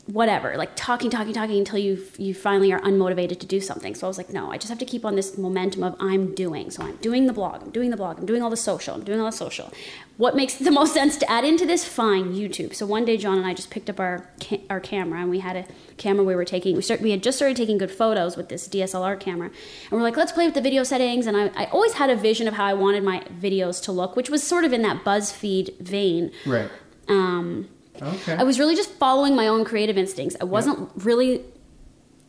[0.09, 3.95] whatever, like talking, talking, talking until you you finally are unmotivated to do something.
[3.95, 6.35] So I was like, no, I just have to keep on this momentum of I'm
[6.35, 6.71] doing.
[6.71, 9.05] So I'm doing the blog, I'm doing the blog, I'm doing all the social, I'm
[9.05, 9.71] doing all the social.
[10.17, 11.85] What makes the most sense to add into this?
[11.85, 12.75] Fine, YouTube.
[12.75, 15.41] So one day, John and I just picked up our ca- our camera and we
[15.41, 15.67] had a
[15.99, 16.75] camera we were taking.
[16.75, 20.03] We start we had just started taking good photos with this DSLR camera, and we're
[20.03, 21.27] like, let's play with the video settings.
[21.27, 24.17] And I, I always had a vision of how I wanted my videos to look,
[24.17, 26.33] which was sort of in that BuzzFeed vein.
[26.47, 26.71] Right.
[27.09, 27.69] Um,
[28.03, 28.35] Okay.
[28.37, 30.37] I was really just following my own creative instincts.
[30.41, 31.43] I wasn't really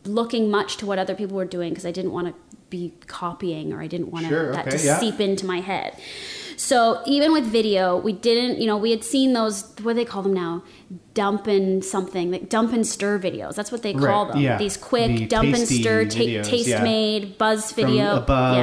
[0.04, 2.34] looking much to what other people were doing because I didn't want to
[2.70, 4.98] be copying or I didn't want Sure, that okay, to yeah.
[4.98, 5.96] seep into my head.
[6.56, 10.04] So even with video, we didn't, you know, we had seen those, what do they
[10.04, 10.62] call them now?
[11.14, 13.54] Dump and something, like dump and stir videos.
[13.54, 14.42] That's what they call Right, them.
[14.42, 14.58] yeah.
[14.58, 16.82] These quick The dump and stir, ta- taste yeah.
[16.82, 18.14] made, buzz video.
[18.14, 18.56] From above.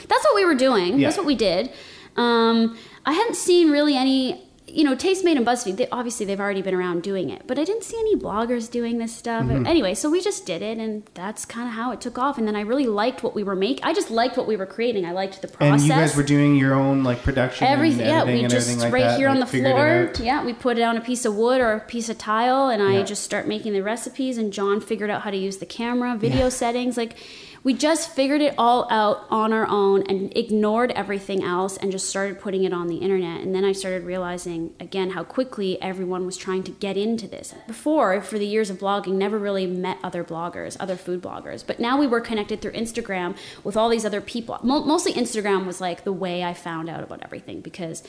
[0.00, 0.06] Yeah.
[0.08, 0.98] That's what we were doing.
[1.00, 1.70] That's what we did.
[2.16, 5.76] Um, I hadn't seen really any, you know, Tastemade and BuzzFeed.
[5.76, 8.98] They, obviously, they've already been around doing it, but I didn't see any bloggers doing
[8.98, 9.44] this stuff.
[9.44, 9.66] Mm-hmm.
[9.66, 12.38] Anyway, so we just did it, and that's kind of how it took off.
[12.38, 13.84] And then I really liked what we were making.
[13.84, 15.04] I just liked what we were creating.
[15.04, 15.72] I liked the process.
[15.72, 18.42] and you guys were doing your own like production Everything, and yeah.
[18.42, 20.26] We just like right that, here on the like, figured it floor.
[20.26, 22.82] Yeah, we put it on a piece of wood or a piece of tile, and
[22.82, 23.02] I Yeah.
[23.02, 24.38] just start making the recipes.
[24.38, 26.48] And John figured out how to use the camera, video Yeah.
[26.48, 26.96] settings.
[26.96, 27.16] Like,
[27.64, 32.08] we just figured it all out on our own and ignored everything else and just
[32.08, 33.40] started putting it on the internet.
[33.40, 37.54] And then I started realizing again how quickly everyone was trying to get into this.
[37.66, 41.64] Before, for the years of blogging, never really met other bloggers, other food bloggers.
[41.64, 44.58] But now we were connected through Instagram with all these other people.
[44.62, 48.02] Mo- mostly Instagram was like the way I found out about everything because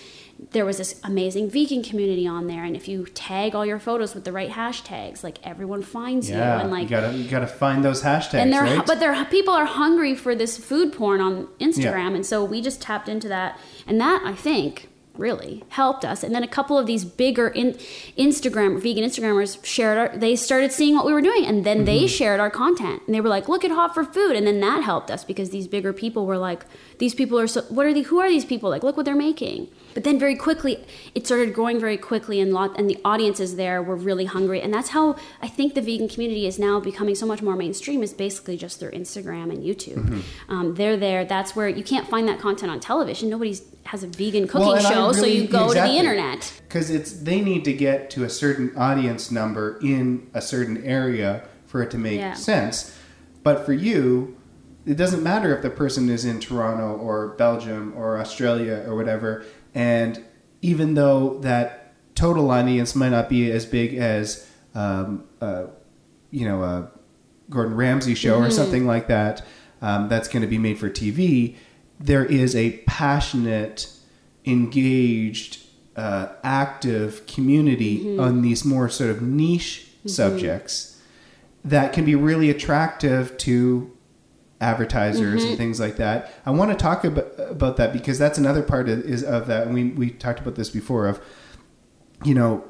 [0.51, 2.63] there was this amazing vegan community on there.
[2.63, 6.37] And if you tag all your photos with the right hashtags, like everyone finds you.
[6.37, 8.85] Yeah, And like, you gotta you gotta find those hashtags, and they're right?
[8.85, 12.81] but they're people are hungry for this food porn on Instagram, and so we just
[12.81, 16.23] tapped into that, and that I think really helped us.
[16.23, 17.73] And then a couple of these bigger in,
[18.17, 20.17] Instagram vegan Instagrammers shared our.
[20.17, 21.85] They started seeing what we were doing, and then Mm-hmm.
[21.85, 24.59] they shared our content, and they were like, "Look at Hot for Food," and then
[24.61, 26.65] that helped us because these bigger people were like,
[27.03, 27.61] "These people are so.
[27.75, 28.67] What are they Who are these people?
[28.75, 29.59] Like, look what they're making."
[29.95, 30.73] But then very quickly,
[31.17, 34.71] it started growing very quickly, and lot and the audiences there were really hungry, and
[34.75, 35.05] that's how
[35.45, 37.99] I think the vegan community is now becoming so much more mainstream.
[38.07, 40.01] Is basically just through Instagram and YouTube.
[40.03, 40.51] Mm-hmm.
[40.53, 41.21] Um, they're there.
[41.25, 43.29] That's where you can't find that content on television.
[43.29, 43.61] Nobody's
[43.91, 45.75] has a vegan cooking Well, show, so you go exactly.
[45.75, 46.41] to the internet.
[46.67, 51.43] because it's they need to get to a certain audience number in a certain area
[51.67, 52.33] for it to make Yeah.
[52.33, 52.75] sense.
[53.43, 54.37] But for you,
[54.85, 59.45] it doesn't matter if the person is in Toronto or Belgium or Australia or whatever.
[59.73, 60.23] And
[60.61, 65.65] even though that total audience might not be as big as, um, uh,
[66.31, 66.91] you know, a
[67.49, 69.43] Gordon Ramsay show or something like that,
[69.81, 71.55] um, that's going to be made for TV,
[71.99, 73.89] there is a passionate,
[74.45, 75.59] engaged,
[75.95, 81.01] uh, active community on these more sort of niche subjects
[81.63, 83.91] that can be really attractive to
[84.63, 86.33] advertisers and things like that.
[86.45, 89.67] I want to talk about, about that because that's another part of, is of that.
[89.67, 91.21] And we, we talked about this before of,
[92.23, 92.63] you know,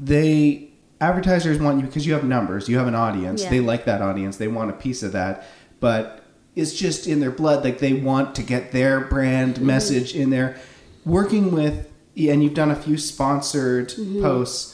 [0.00, 3.42] they advertisers want you because you have numbers, you have an audience.
[3.42, 3.50] Yeah.
[3.50, 4.38] They like that audience.
[4.38, 5.46] They want a piece of that,
[5.80, 6.24] but
[6.56, 7.62] it's just in their blood.
[7.62, 9.66] Like they want to get their brand Mm-hmm.
[9.66, 10.56] message in there.
[11.04, 14.22] Working with, and you've done a few sponsored Mm-hmm.
[14.22, 14.70] posts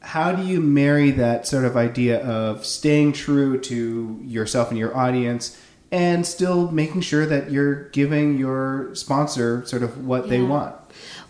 [0.00, 4.96] how do you marry that sort of idea of staying true to yourself and your
[4.96, 10.74] audience and still making sure that you're giving your sponsor sort of what they want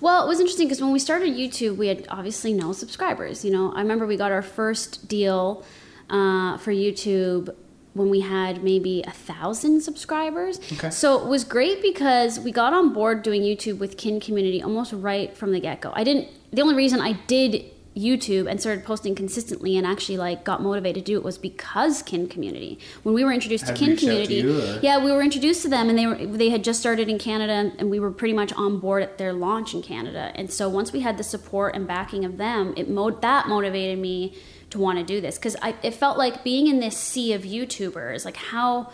[0.00, 3.44] Well, it was interesting because when we started YouTube, we had obviously no subscribers.
[3.44, 5.64] You know, I remember we got our first deal
[6.10, 7.54] uh, for YouTube
[7.94, 10.60] when we had maybe a thousand subscribers.
[10.72, 10.90] Okay.
[10.90, 14.92] So it was great because we got on board doing YouTube with Kin Community almost
[14.92, 15.92] right from the get go.
[15.94, 16.28] I didn't.
[16.52, 17.64] The only reason I did
[17.98, 22.02] YouTube and started posting consistently and actually like got motivated to do it was because
[22.02, 22.78] Kin Community.
[23.02, 25.88] When we were introduced to Kin to Community, you, yeah, we were introduced to them
[25.88, 28.78] and they were they had just started in Canada and we were pretty much on
[28.78, 30.32] board at their launch in Canada.
[30.34, 33.98] And so once we had the support and backing of them, it mo- that motivated
[33.98, 34.34] me
[34.70, 37.42] to want to do this cuz I it felt like being in this sea of
[37.42, 38.90] YouTubers, like how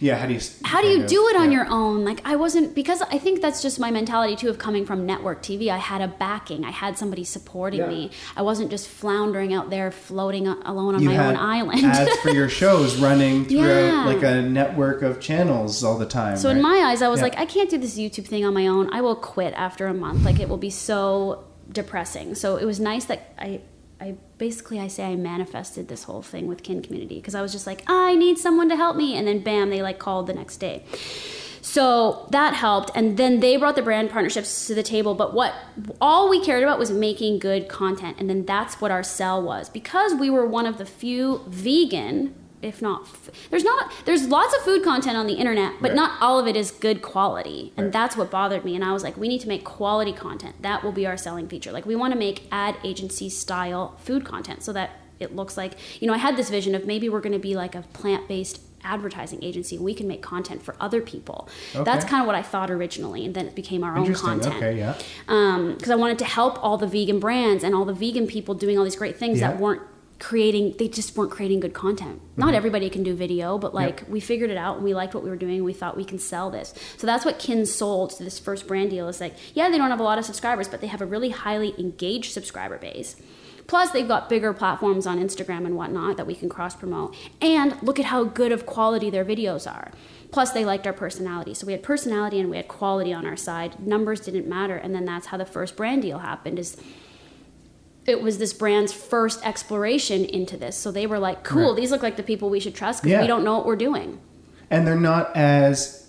[0.00, 1.58] yeah how do you how do you of- do it on yeah.
[1.58, 2.04] your own?
[2.04, 5.42] Like i wasn't because i think that's just my mentality too of coming from network
[5.42, 7.88] tv i had a backing i had somebody supporting Yeah.
[7.88, 8.10] me.
[8.36, 11.84] I wasn't just floundering out there floating alone on you my own island.
[11.84, 14.04] ads for your shows running through Yeah.
[14.06, 17.36] like a network of channels all the time so in my eyes i was like
[17.38, 18.92] i can't do this youtube thing on my own.
[18.92, 20.24] I will quit after a month.
[20.24, 22.34] Like it will be so depressing.
[22.34, 23.60] So it was nice that I
[24.38, 27.66] basically I say I manifested this whole thing with kin community because I was just
[27.66, 30.58] like I need someone to help me and then bam they like called the next
[30.58, 30.84] day.
[31.62, 35.52] So that helped and then they brought the brand partnerships to the table but what
[36.00, 39.68] all we cared about was making good content and then that's what our sell was
[39.68, 44.54] because we were one of the few vegan if not f- there's not there's lots
[44.56, 45.96] of food content on the internet but Right.
[45.96, 47.92] not all of it is good quality and Right.
[47.92, 50.82] that's what bothered me and i was like we need to make quality content that
[50.82, 54.62] will be our selling feature like we want to make ad agency style food content
[54.62, 54.90] so that
[55.20, 57.54] it looks like you know i had this vision of maybe we're going to be
[57.54, 61.48] like a plant-based advertising agency we can make content for other people
[61.84, 64.78] that's kind of what i thought originally and then it became our own content Okay,
[64.78, 64.94] yeah.
[65.28, 68.54] Um, because I wanted to help all the vegan brands and all the vegan people
[68.54, 69.50] doing all these great things Yeah.
[69.52, 69.82] that weren't
[70.18, 72.56] creating they just weren't creating good content not mm-hmm.
[72.56, 75.28] everybody can do video but like we figured it out and we liked what we
[75.28, 78.38] were doing we thought we can sell this so that's what kin sold to this
[78.38, 80.86] first brand deal is like yeah they don't have a lot of subscribers but they
[80.86, 83.16] have a really highly engaged subscriber base
[83.66, 87.16] Plus, they've got bigger platforms on Instagram and whatnot that we can cross promote.
[87.40, 89.90] And look at how good of quality their videos are.
[90.30, 91.54] Plus, they liked our personality.
[91.54, 93.84] So we had personality and we had quality on our side.
[93.84, 94.76] Numbers didn't matter.
[94.76, 96.58] And then that's how the first brand deal happened.
[96.58, 96.76] Is
[98.06, 100.76] it was this brand's first exploration into this.
[100.76, 101.76] So they were like, "Cool, Right.
[101.80, 103.20] these look like the people we should trust because Yeah.
[103.22, 104.18] we don't know what we're doing."
[104.68, 106.06] and they're not as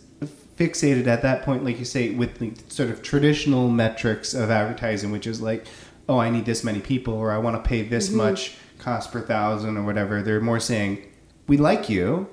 [0.58, 5.12] fixated at that point like you say with the sort of traditional metrics of advertising
[5.12, 5.64] which is like
[6.10, 8.18] oh i need this many people or i want to pay this Mm-hmm.
[8.18, 11.04] much cost per thousand or whatever they're more saying
[11.48, 12.26] we like you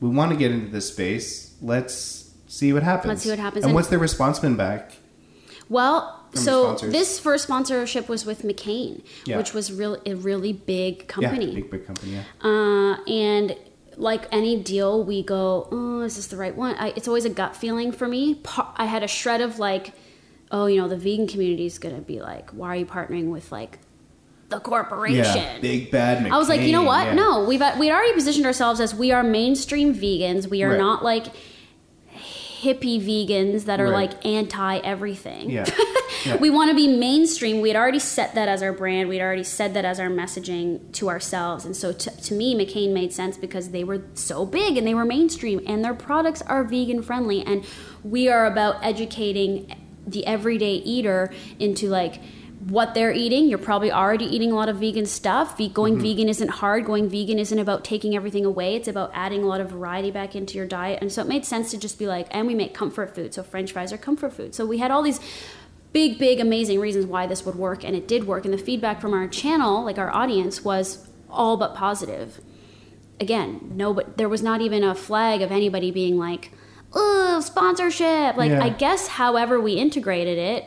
[0.00, 3.64] we want to get into this space let's see what happens Let's see what happens.
[3.64, 4.98] and And- what's their response been back
[5.70, 9.36] Well, so this first sponsorship was with McCain, Yeah.
[9.38, 11.46] which was real a really big company.
[11.48, 13.56] yeah big big company yeah Uh, and
[13.96, 16.74] like any deal, we go, oh, is this the right one?
[16.76, 18.40] I, it's always a gut feeling for me.
[18.76, 19.92] I had a shred of like,
[20.50, 23.30] oh, you know, the vegan community is going to be like, why are you partnering
[23.30, 23.78] with like
[24.48, 25.24] the corporation?
[25.42, 27.08] yeah big bad McCain, I was like, you know what?
[27.08, 27.14] yeah.
[27.14, 30.46] No, we've we'd already positioned ourselves as we are mainstream vegans.
[30.48, 30.78] We are Right.
[30.78, 31.26] not like
[32.62, 34.10] hippie vegans that are Right.
[34.12, 35.50] like anti everything.
[35.50, 35.64] yeah
[36.24, 36.36] Yeah.
[36.36, 37.60] We want to be mainstream.
[37.60, 39.08] We had already set that as our brand.
[39.08, 41.64] We'd already said that as our messaging to ourselves.
[41.64, 44.94] And so to, to me, McCain made sense because they were so big and they
[44.94, 47.42] were mainstream and their products are vegan friendly.
[47.42, 47.64] And
[48.02, 49.74] we are about educating
[50.06, 52.20] the everyday eater into like,
[52.60, 53.48] what they're eating.
[53.48, 55.56] You're probably already eating a lot of vegan stuff.
[55.72, 56.02] Going mm-hmm.
[56.02, 56.84] vegan isn't hard.
[56.84, 58.76] Going vegan isn't about taking everything away.
[58.76, 60.98] It's about adding a lot of variety back into your diet.
[61.00, 63.32] And so it made sense to just be like, and we make comfort food.
[63.32, 64.54] So French fries are comfort food.
[64.54, 65.20] So we had all these
[65.92, 68.44] big, big, amazing reasons why this would work, and it did work.
[68.44, 72.40] And the feedback from our channel, like our audience, was all but positive.
[73.20, 76.52] again, no, but there was not even a flag of anybody being like,
[76.94, 78.64] "Oh, sponsorship." Like Yeah.
[78.64, 80.64] I guess, however we integrated it,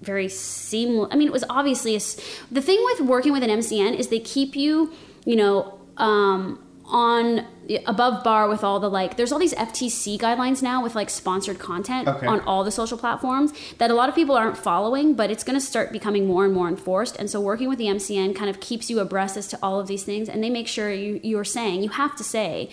[0.00, 1.08] very seamless.
[1.12, 2.00] I mean, it was obviously a
[2.50, 4.92] the thing with working with an MCN is they keep you,
[5.24, 7.46] you know, um, on
[7.86, 9.16] above bar with all the like.
[9.16, 12.26] There's all these FTC guidelines now with like sponsored content Okay.
[12.26, 15.58] on all the social platforms that a lot of people aren't following, but it's going
[15.58, 17.14] to start becoming more and more enforced.
[17.16, 19.86] And so, working with the MCN kind of keeps you abreast as to all of
[19.86, 22.70] these things, and they make sure you you're saying you have to say.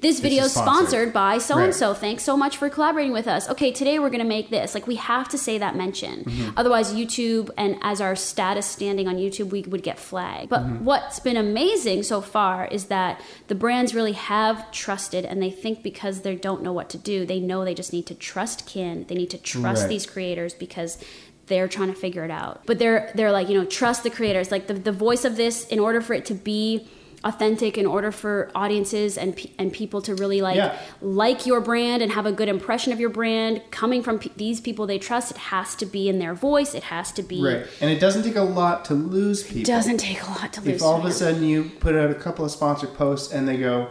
[0.00, 1.94] This video is sponsored." sponsored by so and so.
[1.94, 3.48] Thanks so much for collaborating with us.
[3.50, 4.74] Okay, today we're going to make this.
[4.74, 6.24] Like we have to say that mention.
[6.24, 6.50] Mm-hmm.
[6.56, 10.48] Otherwise, YouTube and as our status standing on YouTube, we would get flagged.
[10.48, 10.84] But Mm-hmm.
[10.84, 15.82] what's been amazing so far is that the brands really have trusted, and they think
[15.82, 19.04] because they don't know what to do, they know they just need to trust Kin.
[19.08, 19.88] They need to trust Right.
[19.88, 20.98] these creators because
[21.46, 22.62] they're trying to figure it out.
[22.66, 24.50] But they're they're like you know trust the creators.
[24.50, 26.86] Like the the voice of this, in order for it to be
[27.22, 30.78] authentic in order for audiences and pe- and people to really like Yeah.
[31.02, 34.60] like your brand and have a good impression of your brand coming from pe- these
[34.60, 37.66] people they trust it has to be in their voice it has to be Right.
[37.80, 39.60] And it doesn't take a lot to lose people.
[39.60, 40.76] It doesn't take a lot to lose people.
[40.76, 43.58] if all of a sudden you put out a couple of sponsored posts and they
[43.58, 43.88] go,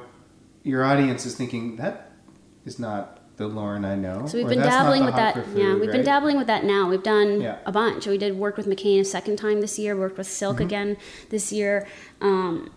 [0.64, 2.12] your audience is thinking that
[2.66, 4.26] is not the Lauren I know.
[4.28, 7.02] so we've been dabbling with that for yeah we've been dabbling with that now we've
[7.04, 7.56] done Yeah.
[7.66, 10.56] a bunch we did work with mccain a second time this year worked with silk
[10.58, 10.66] Mm-hmm.
[10.66, 10.98] again
[11.30, 11.88] this year
[12.20, 12.70] um,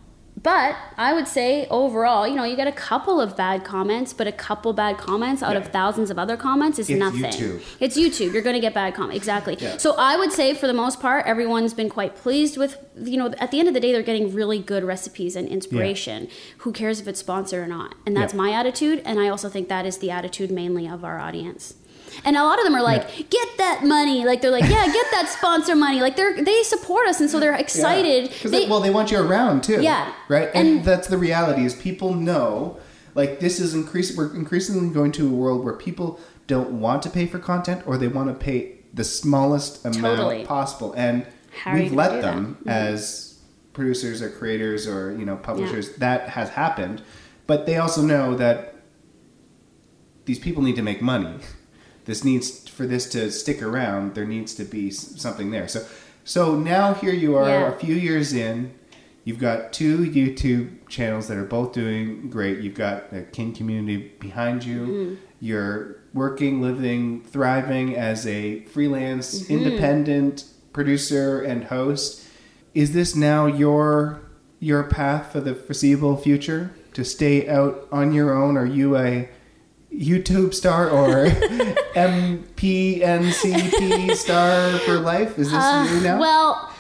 [0.43, 4.27] but I would say overall, you know, you get a couple of bad comments, but
[4.27, 5.59] a couple bad comments out Yeah.
[5.59, 7.23] of thousands of other comments is It's nothing.
[7.23, 7.63] YouTube.
[7.79, 8.33] It's YouTube.
[8.33, 9.17] You're going to get bad comments.
[9.17, 9.57] Exactly.
[9.61, 9.77] Yeah.
[9.77, 13.33] So I would say for the most part, everyone's been quite pleased with, you know,
[13.39, 16.29] at the end of the day, they're getting really good recipes and inspiration.
[16.59, 17.95] Who cares if it's sponsored or not?
[18.05, 18.39] And that's Yeah.
[18.41, 19.01] my attitude.
[19.05, 21.75] And I also think that is the attitude mainly of our audience.
[22.27, 25.07] And a lot of them are like, "Get that money!" Like they're like, "Yeah, get
[25.13, 28.31] that sponsor money!" Like they're they support us, and so they're excited.
[28.45, 28.51] Yeah.
[28.51, 29.81] they, well, they want you around too.
[29.81, 30.13] Yeah.
[30.33, 30.51] Right.
[30.55, 32.79] And, And- that's the reality is people know
[33.15, 34.17] like this is increasing.
[34.17, 37.99] We're increasingly going to a world where people don't want to pay for content or
[37.99, 40.45] they want to pay the smallest amount Totally.
[40.45, 41.27] possible, and
[41.63, 42.71] How we've let them Mhm.
[42.71, 43.35] as
[43.75, 45.97] producers or creators or you know publishers.
[45.97, 47.03] That has happened,
[47.47, 48.75] but they also know that
[50.25, 51.35] these people need to make money.
[52.05, 54.15] This needs for this to stick around.
[54.15, 55.69] There needs to be something there.
[55.69, 55.85] So,
[56.25, 57.69] so now here you are, Yeah.
[57.69, 58.73] a few years in.
[59.25, 62.59] You've got two YouTube channels that are both doing great.
[62.61, 64.81] You've got the Kin community behind you.
[64.81, 65.15] Mm-hmm.
[65.41, 69.53] You're working, living, thriving as a freelance, Mm-hmm.
[69.53, 72.27] independent producer and host.
[72.75, 74.21] Is this now your
[74.59, 78.57] your path for the foreseeable future to stay out on your own?
[78.57, 79.29] Are you a
[79.93, 81.27] YouTube star or
[82.83, 85.39] MPNCP star for life?
[85.39, 86.17] Is this you now?
[86.17, 86.72] Uh, Well,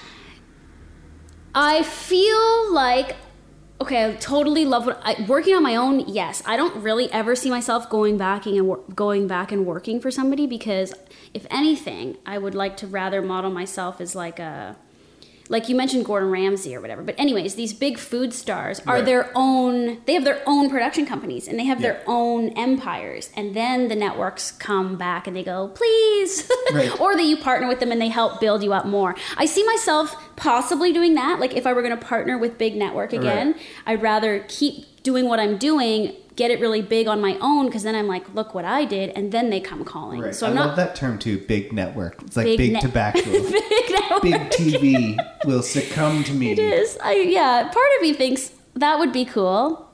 [1.55, 3.17] I feel like
[3.81, 4.11] okay.
[4.11, 6.01] I totally love what I, working on my own.
[6.07, 10.11] Yes, I don't really ever see myself going back and going back and working for
[10.11, 10.95] somebody because,
[11.35, 14.77] if anything, I would like to rather model myself as like a
[15.49, 17.03] like you mentioned Gordon Ramsay or whatever.
[17.03, 19.05] But anyways, these big food stars are Right.
[19.05, 19.99] their own.
[20.07, 21.93] They have their own production companies and they have Yeah.
[21.93, 23.31] their own empires.
[23.37, 27.01] And then the networks come back and they go, please, Right.
[27.01, 29.15] or that you partner with them and they help build you up more.
[29.37, 31.41] I see myself possibly doing that.
[31.41, 33.61] Like if I were going to partner with big network again, Right.
[33.87, 36.15] I'd rather keep doing what I'm doing.
[36.37, 39.11] Get it really big on my own because then I'm like, look what I did,
[39.11, 40.21] and then they come calling.
[40.21, 40.35] right.
[40.35, 41.39] So I I'm love that term too.
[41.39, 42.23] Big network.
[42.23, 43.21] It's like Big big, net- tobacco.
[43.31, 44.23] big network.
[44.23, 46.53] big TV will succumb to me.
[46.53, 46.97] It is.
[47.03, 47.65] I yeah.
[47.65, 49.89] Part of me thinks that would be cool.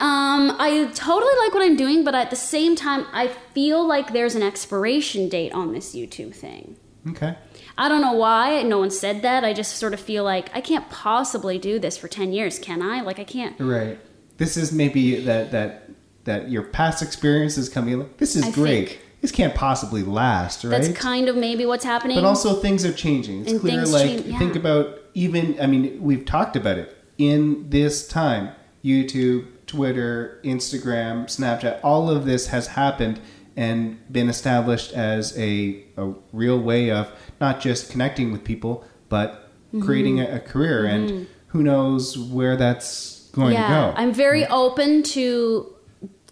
[0.00, 4.12] Um, I totally like what I'm doing, but at the same time, I feel like
[4.12, 6.76] there's an expiration date on this YouTube thing.
[7.10, 7.36] Okay.
[7.78, 8.62] I don't know why.
[8.62, 9.44] No one said that.
[9.44, 12.82] I just sort of feel like I can't possibly do this for 10 years, can
[12.82, 13.02] I?
[13.02, 13.58] Like, I can't.
[13.60, 13.98] Right.
[14.36, 15.90] This is maybe that that
[16.24, 17.98] that your past experience is coming.
[17.98, 18.98] like, This is I great.
[19.20, 20.70] This can't possibly last, right?
[20.82, 22.16] That's kind of maybe what's happening.
[22.16, 23.42] But also things are changing.
[23.42, 24.38] It's And clear like change- yeah.
[24.38, 28.50] think about even I mean we've talked about it in this time.
[28.84, 33.18] YouTube, Twitter, Instagram, Snapchat, all of this has happened
[33.56, 37.10] and been established as a, a real way of
[37.40, 39.40] not just connecting with people, but
[39.72, 39.86] Mm-hmm.
[39.86, 40.84] creating a, a career.
[40.84, 43.94] And who knows where that's going yeah, to go.
[43.96, 45.74] I'm very open to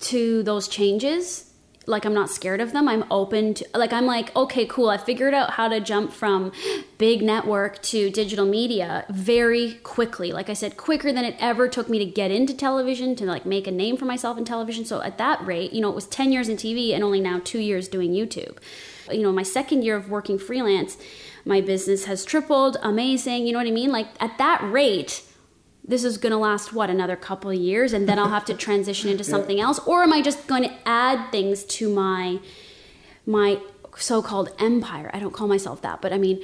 [0.01, 1.49] to those changes.
[1.85, 2.87] Like I'm not scared of them.
[2.87, 4.89] I'm open to like I'm like, okay, cool.
[4.89, 6.53] I figured out how to jump from
[6.97, 10.33] big network to digital media very quickly.
[10.33, 13.45] Like I said, quicker than it ever took me to get into television, to like
[13.45, 14.85] make a name for myself in television.
[14.85, 17.41] So at that rate, you know, it was 10 years in TV and only now
[17.43, 18.59] 2 years doing YouTube.
[19.11, 20.97] You know, my second year of working freelance,
[21.45, 23.91] my business has tripled, amazing, you know what I mean?
[23.91, 25.25] Like at that rate,
[25.85, 28.55] this is going to last what another couple of years and then I'll have to
[28.67, 32.39] transition into something else or am I just going to add things to my
[33.27, 33.59] my
[33.97, 35.11] so-called empire.
[35.13, 36.41] I don't call myself that, but I mean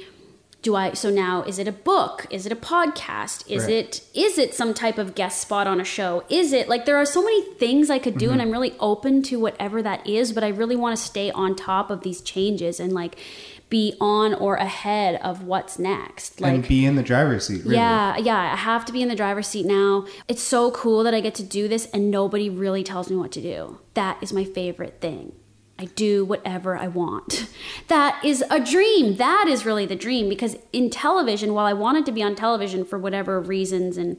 [0.61, 2.25] do I so now is it a book?
[2.29, 3.49] Is it a podcast?
[3.49, 3.71] Is Right.
[3.75, 6.25] it is it some type of guest spot on a show?
[6.29, 8.33] Is it like there are so many things I could do Mm-hmm.
[8.33, 11.55] and I'm really open to whatever that is, but I really want to stay on
[11.55, 13.15] top of these changes and like
[13.69, 16.41] be on or ahead of what's next.
[16.41, 17.63] Like and be in the driver's seat.
[17.63, 17.75] Really.
[17.75, 20.05] yeah, yeah, I have to be in the driver's seat now.
[20.27, 23.31] It's so cool that I get to do this and nobody really tells me what
[23.33, 23.79] to do.
[23.93, 25.33] That is my favorite thing.
[25.77, 27.47] I do whatever I want.
[27.87, 29.15] That is a dream.
[29.15, 32.85] That is really the dream because in television, while I wanted to be on television
[32.85, 34.17] for whatever reasons and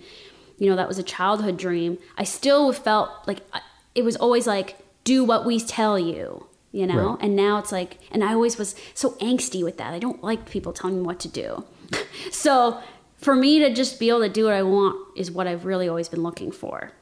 [0.58, 3.60] you know, that was a childhood dream, I still felt like uh,
[3.94, 7.10] it was always like do what we tell you, you know?
[7.10, 7.22] Right.
[7.22, 9.92] And now it's like and I always was so angsty with that.
[9.92, 11.64] I don't like people telling me what to do.
[12.30, 12.80] so
[13.16, 15.88] for me to just be able to do what I want is what I've really
[15.88, 16.92] always been looking for.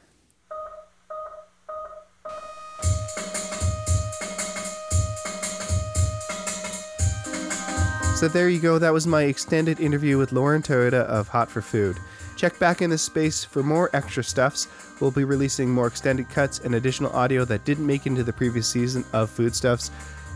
[8.19, 8.77] So there you go.
[8.79, 11.97] That was my extended interview with Lauren Toyota of Hot for Food.
[12.35, 14.67] Check back in this space for more Extrastuffs.
[14.99, 18.67] We'll be releasing more extended cuts and additional audio that didn't make into the previous
[18.67, 19.91] season of Foodstuffs.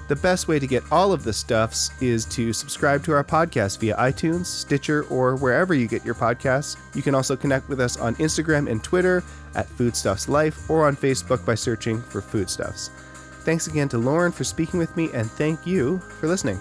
[0.10, 3.80] The best way to get all of the stuffs is to subscribe to our podcast
[3.80, 6.78] via iTunes, Stitcher, or wherever you get your podcasts.
[6.94, 9.24] You can also connect with us on Instagram and Twitter
[9.56, 12.90] at Foodstuffs Life or on Facebook by searching for Foodstuffs.
[13.44, 16.60] Thanks again to Lauren for speaking with me, and thank you for listening.